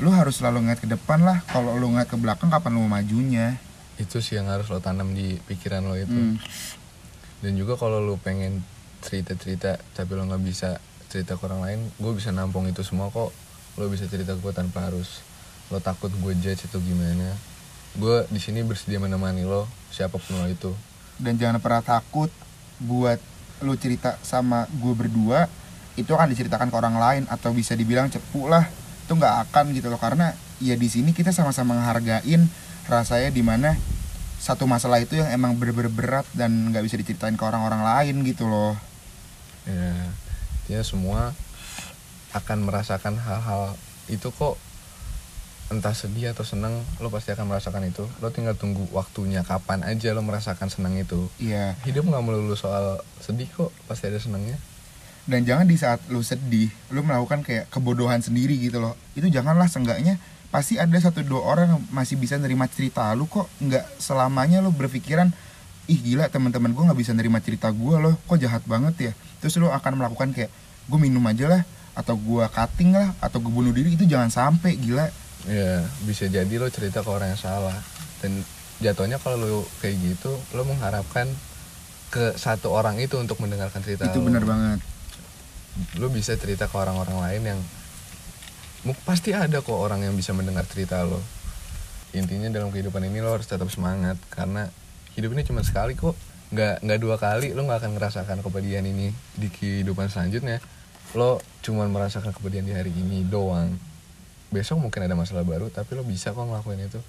lu 0.02 0.10
harus 0.10 0.42
selalu 0.42 0.66
ngeliat 0.66 0.82
ke 0.82 0.90
depan 0.90 1.22
lah. 1.22 1.46
Kalau 1.46 1.78
lu 1.78 1.94
ngeliat 1.94 2.10
ke 2.10 2.18
belakang 2.18 2.50
kapan 2.50 2.74
lu 2.74 2.90
mau 2.90 2.98
majunya? 2.98 3.62
Itu 4.02 4.26
sih 4.26 4.42
yang 4.42 4.50
harus 4.50 4.66
lo 4.74 4.82
tanam 4.82 5.14
di 5.14 5.38
pikiran 5.46 5.86
lo 5.86 5.94
itu. 5.94 6.10
Hmm. 6.10 6.42
dan 7.44 7.60
juga 7.60 7.76
kalau 7.76 8.00
lo 8.00 8.16
pengen 8.16 8.64
cerita 9.04 9.36
cerita 9.36 9.76
tapi 9.92 10.16
lo 10.16 10.24
nggak 10.24 10.44
bisa 10.48 10.80
cerita 11.14 11.38
ke 11.38 11.46
orang 11.46 11.62
lain 11.62 11.80
gue 12.02 12.12
bisa 12.18 12.34
nampung 12.34 12.66
itu 12.66 12.82
semua 12.82 13.14
kok. 13.14 13.30
Lo 13.78 13.86
bisa 13.86 14.10
cerita 14.10 14.34
gue 14.34 14.50
tanpa 14.50 14.90
harus 14.90 15.22
lo 15.70 15.78
takut 15.78 16.10
gue 16.10 16.34
judge 16.42 16.66
itu 16.66 16.78
gimana. 16.82 17.38
Gue 17.94 18.26
di 18.34 18.42
sini 18.42 18.66
bersedia 18.66 18.98
menemani 18.98 19.46
lo 19.46 19.70
siapa 19.94 20.18
pun 20.18 20.42
lo 20.42 20.50
itu. 20.50 20.74
Dan 21.22 21.38
jangan 21.38 21.62
pernah 21.62 21.86
takut 21.86 22.34
buat 22.82 23.22
lu 23.62 23.78
cerita 23.78 24.18
sama 24.26 24.66
gue 24.74 24.94
berdua 24.98 25.46
itu 25.94 26.10
akan 26.10 26.34
diceritakan 26.34 26.74
ke 26.74 26.76
orang 26.82 26.98
lain 26.98 27.24
atau 27.30 27.54
bisa 27.54 27.78
dibilang 27.78 28.10
cepu 28.10 28.50
lah. 28.50 28.66
Itu 29.06 29.14
nggak 29.14 29.54
akan 29.54 29.78
gitu 29.78 29.94
loh 29.94 30.02
karena 30.02 30.34
ya 30.58 30.74
di 30.74 30.90
sini 30.90 31.14
kita 31.14 31.30
sama-sama 31.30 31.78
ngehargain 31.78 32.50
rasanya 32.90 33.30
di 33.30 33.46
mana 33.46 33.78
satu 34.42 34.66
masalah 34.66 35.00
itu 35.00 35.16
yang 35.16 35.30
emang 35.30 35.56
bener-bener 35.62 35.94
berat 35.94 36.26
dan 36.34 36.74
nggak 36.74 36.84
bisa 36.84 36.98
diceritain 36.98 37.38
ke 37.38 37.44
orang-orang 37.46 37.86
lain 37.86 38.26
gitu 38.26 38.50
loh. 38.50 38.74
Ya 39.70 40.23
dia 40.70 40.82
semua 40.86 41.36
akan 42.34 42.66
merasakan 42.66 43.20
hal-hal 43.20 43.76
itu 44.10 44.30
kok. 44.34 44.60
Entah 45.72 45.96
sedih 45.96 46.36
atau 46.36 46.44
senang 46.46 46.76
lo 47.02 47.08
pasti 47.10 47.32
akan 47.34 47.50
merasakan 47.50 47.88
itu. 47.88 48.06
Lo 48.20 48.30
tinggal 48.30 48.54
tunggu 48.54 48.86
waktunya 48.94 49.42
kapan 49.42 49.82
aja 49.88 50.12
lo 50.12 50.22
merasakan 50.22 50.70
senang 50.70 51.00
itu. 51.00 51.32
Iya. 51.40 51.80
Hidup 51.88 52.06
nggak 52.06 52.24
melulu 52.24 52.54
soal 52.54 53.00
sedih 53.24 53.48
kok 53.50 53.72
pasti 53.88 54.12
ada 54.12 54.20
senangnya 54.20 54.60
dan 55.24 55.48
jangan 55.48 55.64
di 55.64 55.80
saat 55.80 56.04
lu 56.12 56.20
sedih 56.20 56.68
lu 56.92 57.00
melakukan 57.00 57.48
kayak 57.48 57.72
kebodohan 57.72 58.20
sendiri 58.20 58.60
gitu 58.60 58.84
loh. 58.84 59.00
Itu 59.16 59.32
janganlah 59.32 59.72
seenggaknya 59.72 60.20
pasti 60.52 60.78
ada 60.78 60.94
satu 61.00 61.24
dua 61.26 61.42
orang 61.42 61.68
yang 61.72 61.82
masih 61.96 62.20
bisa 62.20 62.36
nerima 62.36 62.68
cerita 62.68 63.08
lu 63.16 63.28
kok. 63.32 63.48
Nggak 63.64 63.88
selamanya 64.04 64.60
lu 64.60 64.76
berpikiran 64.76 65.32
ih 65.88 66.00
gila 66.00 66.32
teman-teman 66.32 66.72
gue 66.72 66.84
nggak 66.84 67.00
bisa 67.00 67.12
nerima 67.16 67.40
cerita 67.40 67.72
gue 67.72 67.96
loh. 68.04 68.16
Kok 68.28 68.38
jahat 68.40 68.64
banget 68.68 68.96
ya 69.00 69.14
terus 69.44 69.60
lu 69.60 69.68
akan 69.68 70.00
melakukan 70.00 70.32
kayak 70.32 70.48
gue 70.88 71.00
minum 71.00 71.20
aja 71.28 71.52
lah 71.52 71.62
atau 72.00 72.16
gue 72.16 72.48
cutting 72.48 72.96
lah 72.96 73.12
atau 73.20 73.44
gue 73.44 73.52
bunuh 73.52 73.76
diri 73.76 73.92
itu 73.92 74.08
jangan 74.08 74.32
sampai 74.32 74.80
gila. 74.80 75.12
Ya 75.44 75.84
bisa 76.08 76.32
jadi 76.32 76.56
lo 76.56 76.72
cerita 76.72 77.04
ke 77.04 77.10
orang 77.12 77.36
yang 77.36 77.42
salah. 77.44 77.76
Dan 78.24 78.40
jatuhnya 78.80 79.20
kalau 79.20 79.36
lo 79.36 79.68
kayak 79.84 80.00
gitu 80.00 80.32
lo 80.56 80.64
mengharapkan 80.64 81.28
ke 82.08 82.40
satu 82.40 82.72
orang 82.72 82.96
itu 83.04 83.20
untuk 83.20 83.44
mendengarkan 83.44 83.84
cerita 83.84 84.08
itu 84.08 84.24
benar 84.24 84.48
banget. 84.48 84.80
Lo 86.00 86.08
bisa 86.08 86.40
cerita 86.40 86.72
ke 86.72 86.76
orang-orang 86.80 87.20
lain 87.20 87.44
yang 87.44 87.60
pasti 89.04 89.36
ada 89.36 89.60
kok 89.60 89.76
orang 89.76 90.08
yang 90.08 90.16
bisa 90.16 90.32
mendengar 90.32 90.64
cerita 90.64 91.04
lo. 91.04 91.20
Intinya 92.16 92.48
dalam 92.48 92.72
kehidupan 92.72 93.04
ini 93.04 93.20
lo 93.20 93.36
harus 93.36 93.52
tetap 93.52 93.68
semangat 93.68 94.16
karena 94.32 94.72
hidup 95.20 95.36
ini 95.36 95.44
cuma 95.44 95.62
sekali 95.68 96.00
kok 96.00 96.16
nggak 96.54 96.86
nggak 96.86 97.00
dua 97.02 97.16
kali 97.18 97.58
lo 97.58 97.66
nggak 97.66 97.82
akan 97.82 97.92
ngerasakan 97.98 98.38
kepedihan 98.46 98.86
ini 98.86 99.10
di 99.34 99.50
kehidupan 99.50 100.08
selanjutnya. 100.14 100.62
Lo 101.18 101.42
cuman 101.66 101.90
merasakan 101.90 102.30
kepedihan 102.30 102.62
di 102.62 102.74
hari 102.78 102.94
ini 102.94 103.26
doang. 103.26 103.74
Besok 104.54 104.78
mungkin 104.78 105.02
ada 105.02 105.18
masalah 105.18 105.42
baru 105.42 105.74
tapi 105.74 105.98
lo 105.98 106.06
bisa 106.06 106.30
kok 106.30 106.46
ngelakuin 106.46 106.86
itu. 106.86 107.02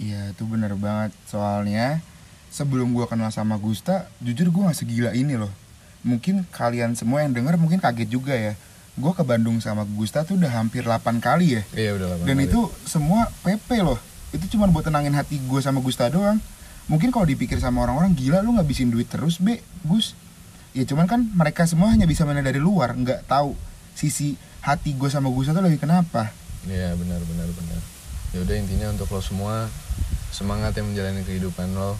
Iya 0.00 0.32
itu 0.32 0.48
bener 0.48 0.72
banget. 0.80 1.12
Soalnya 1.28 2.00
sebelum 2.48 2.96
gue 2.96 3.04
kenal 3.04 3.28
sama 3.28 3.60
Gusta 3.60 4.08
Jujur 4.24 4.48
gue 4.48 4.62
gak 4.64 4.78
segila 4.80 5.12
ini 5.12 5.36
loh. 5.36 5.52
Mungkin 6.00 6.48
kalian 6.48 6.96
semua 6.96 7.20
yang 7.20 7.36
denger 7.36 7.60
mungkin 7.60 7.84
kaget 7.84 8.08
juga 8.08 8.32
ya. 8.32 8.56
Gue 8.96 9.12
ke 9.12 9.20
Bandung 9.26 9.60
sama 9.60 9.84
Gusta 9.84 10.24
tuh 10.24 10.40
udah 10.40 10.48
hampir 10.48 10.88
8 10.88 11.20
kali 11.20 11.60
ya. 11.60 11.62
Iya 11.76 11.90
udah 12.00 12.06
lah 12.08 12.16
Dan 12.24 12.40
itu 12.40 12.72
semua 12.88 13.28
PP 13.44 13.84
loh. 13.84 14.00
Itu 14.32 14.48
cuma 14.56 14.66
buat 14.72 14.88
tenangin 14.88 15.12
hati 15.12 15.36
gue 15.36 15.60
sama 15.60 15.84
Gusta 15.84 16.08
doang 16.08 16.40
Mungkin 16.84 17.08
kalau 17.08 17.24
dipikir 17.24 17.56
sama 17.64 17.80
orang-orang 17.88 18.12
Gila 18.12 18.44
lu 18.44 18.60
ngabisin 18.60 18.92
duit 18.92 19.08
terus 19.08 19.40
be 19.40 19.64
Gus. 19.88 20.12
Ya 20.76 20.84
cuman 20.84 21.08
kan 21.08 21.24
mereka 21.32 21.64
semua 21.64 21.88
hanya 21.88 22.04
bisa 22.04 22.28
melihat 22.28 22.52
dari 22.52 22.60
luar 22.60 22.92
nggak 22.92 23.24
tahu 23.24 23.56
sisi 23.96 24.36
hati 24.60 24.92
gue 24.92 25.08
sama 25.08 25.32
Gusta 25.32 25.56
tuh 25.56 25.64
lagi 25.64 25.80
kenapa. 25.80 26.28
Iya 26.68 26.92
benar 26.98 27.24
benar 27.24 27.48
benar. 27.48 27.80
Ya 28.36 28.38
udah 28.44 28.56
intinya 28.58 28.92
untuk 28.92 29.08
lo 29.14 29.22
semua 29.24 29.72
semangat 30.28 30.76
yang 30.76 30.92
menjalani 30.92 31.24
kehidupan 31.24 31.72
lo. 31.72 31.96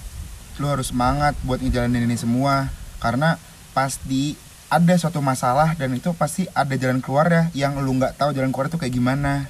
Lu 0.61 0.69
harus 0.69 0.93
semangat 0.93 1.33
buat 1.47 1.65
ngejalanin 1.65 2.05
ini 2.05 2.21
semua 2.21 2.69
karena 3.01 3.41
pasti 3.73 4.37
ada 4.69 4.95
suatu 5.01 5.25
masalah 5.25 5.79
dan 5.79 5.97
itu 5.97 6.13
pasti 6.13 6.45
ada 6.53 6.75
jalan 6.77 7.01
keluar 7.01 7.31
ya 7.31 7.49
yang 7.57 7.79
lu 7.81 7.95
nggak 7.97 8.21
tahu 8.21 8.37
jalan 8.37 8.53
keluar 8.53 8.69
itu 8.69 8.77
kayak 8.77 8.93
gimana. 8.93 9.49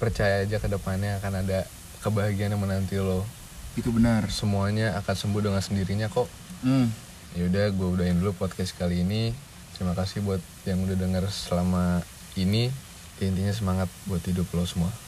Percaya 0.00 0.40
aja 0.40 0.56
ke 0.56 0.68
depannya 0.72 1.20
akan 1.20 1.44
ada 1.44 1.68
kebahagiaan 2.00 2.56
yang 2.56 2.62
menanti 2.64 2.96
lo 2.96 3.28
itu 3.74 3.90
benar. 3.90 4.30
Semuanya 4.30 4.96
akan 4.98 5.14
sembuh 5.14 5.42
dengan 5.42 5.62
sendirinya 5.62 6.08
kok. 6.10 6.30
Hmm. 6.64 6.88
ya 7.34 7.50
udah 7.50 7.66
gue 7.74 7.88
udahin 7.98 8.22
dulu 8.22 8.32
podcast 8.38 8.72
kali 8.78 9.02
ini. 9.02 9.34
Terima 9.74 9.92
kasih 9.92 10.22
buat 10.22 10.40
yang 10.64 10.80
udah 10.86 10.96
denger 10.96 11.26
selama 11.28 12.00
ini. 12.38 12.70
Ya, 13.18 13.30
intinya 13.30 13.54
semangat 13.54 13.88
buat 14.06 14.22
hidup 14.26 14.46
lo 14.54 14.66
semua 14.66 15.03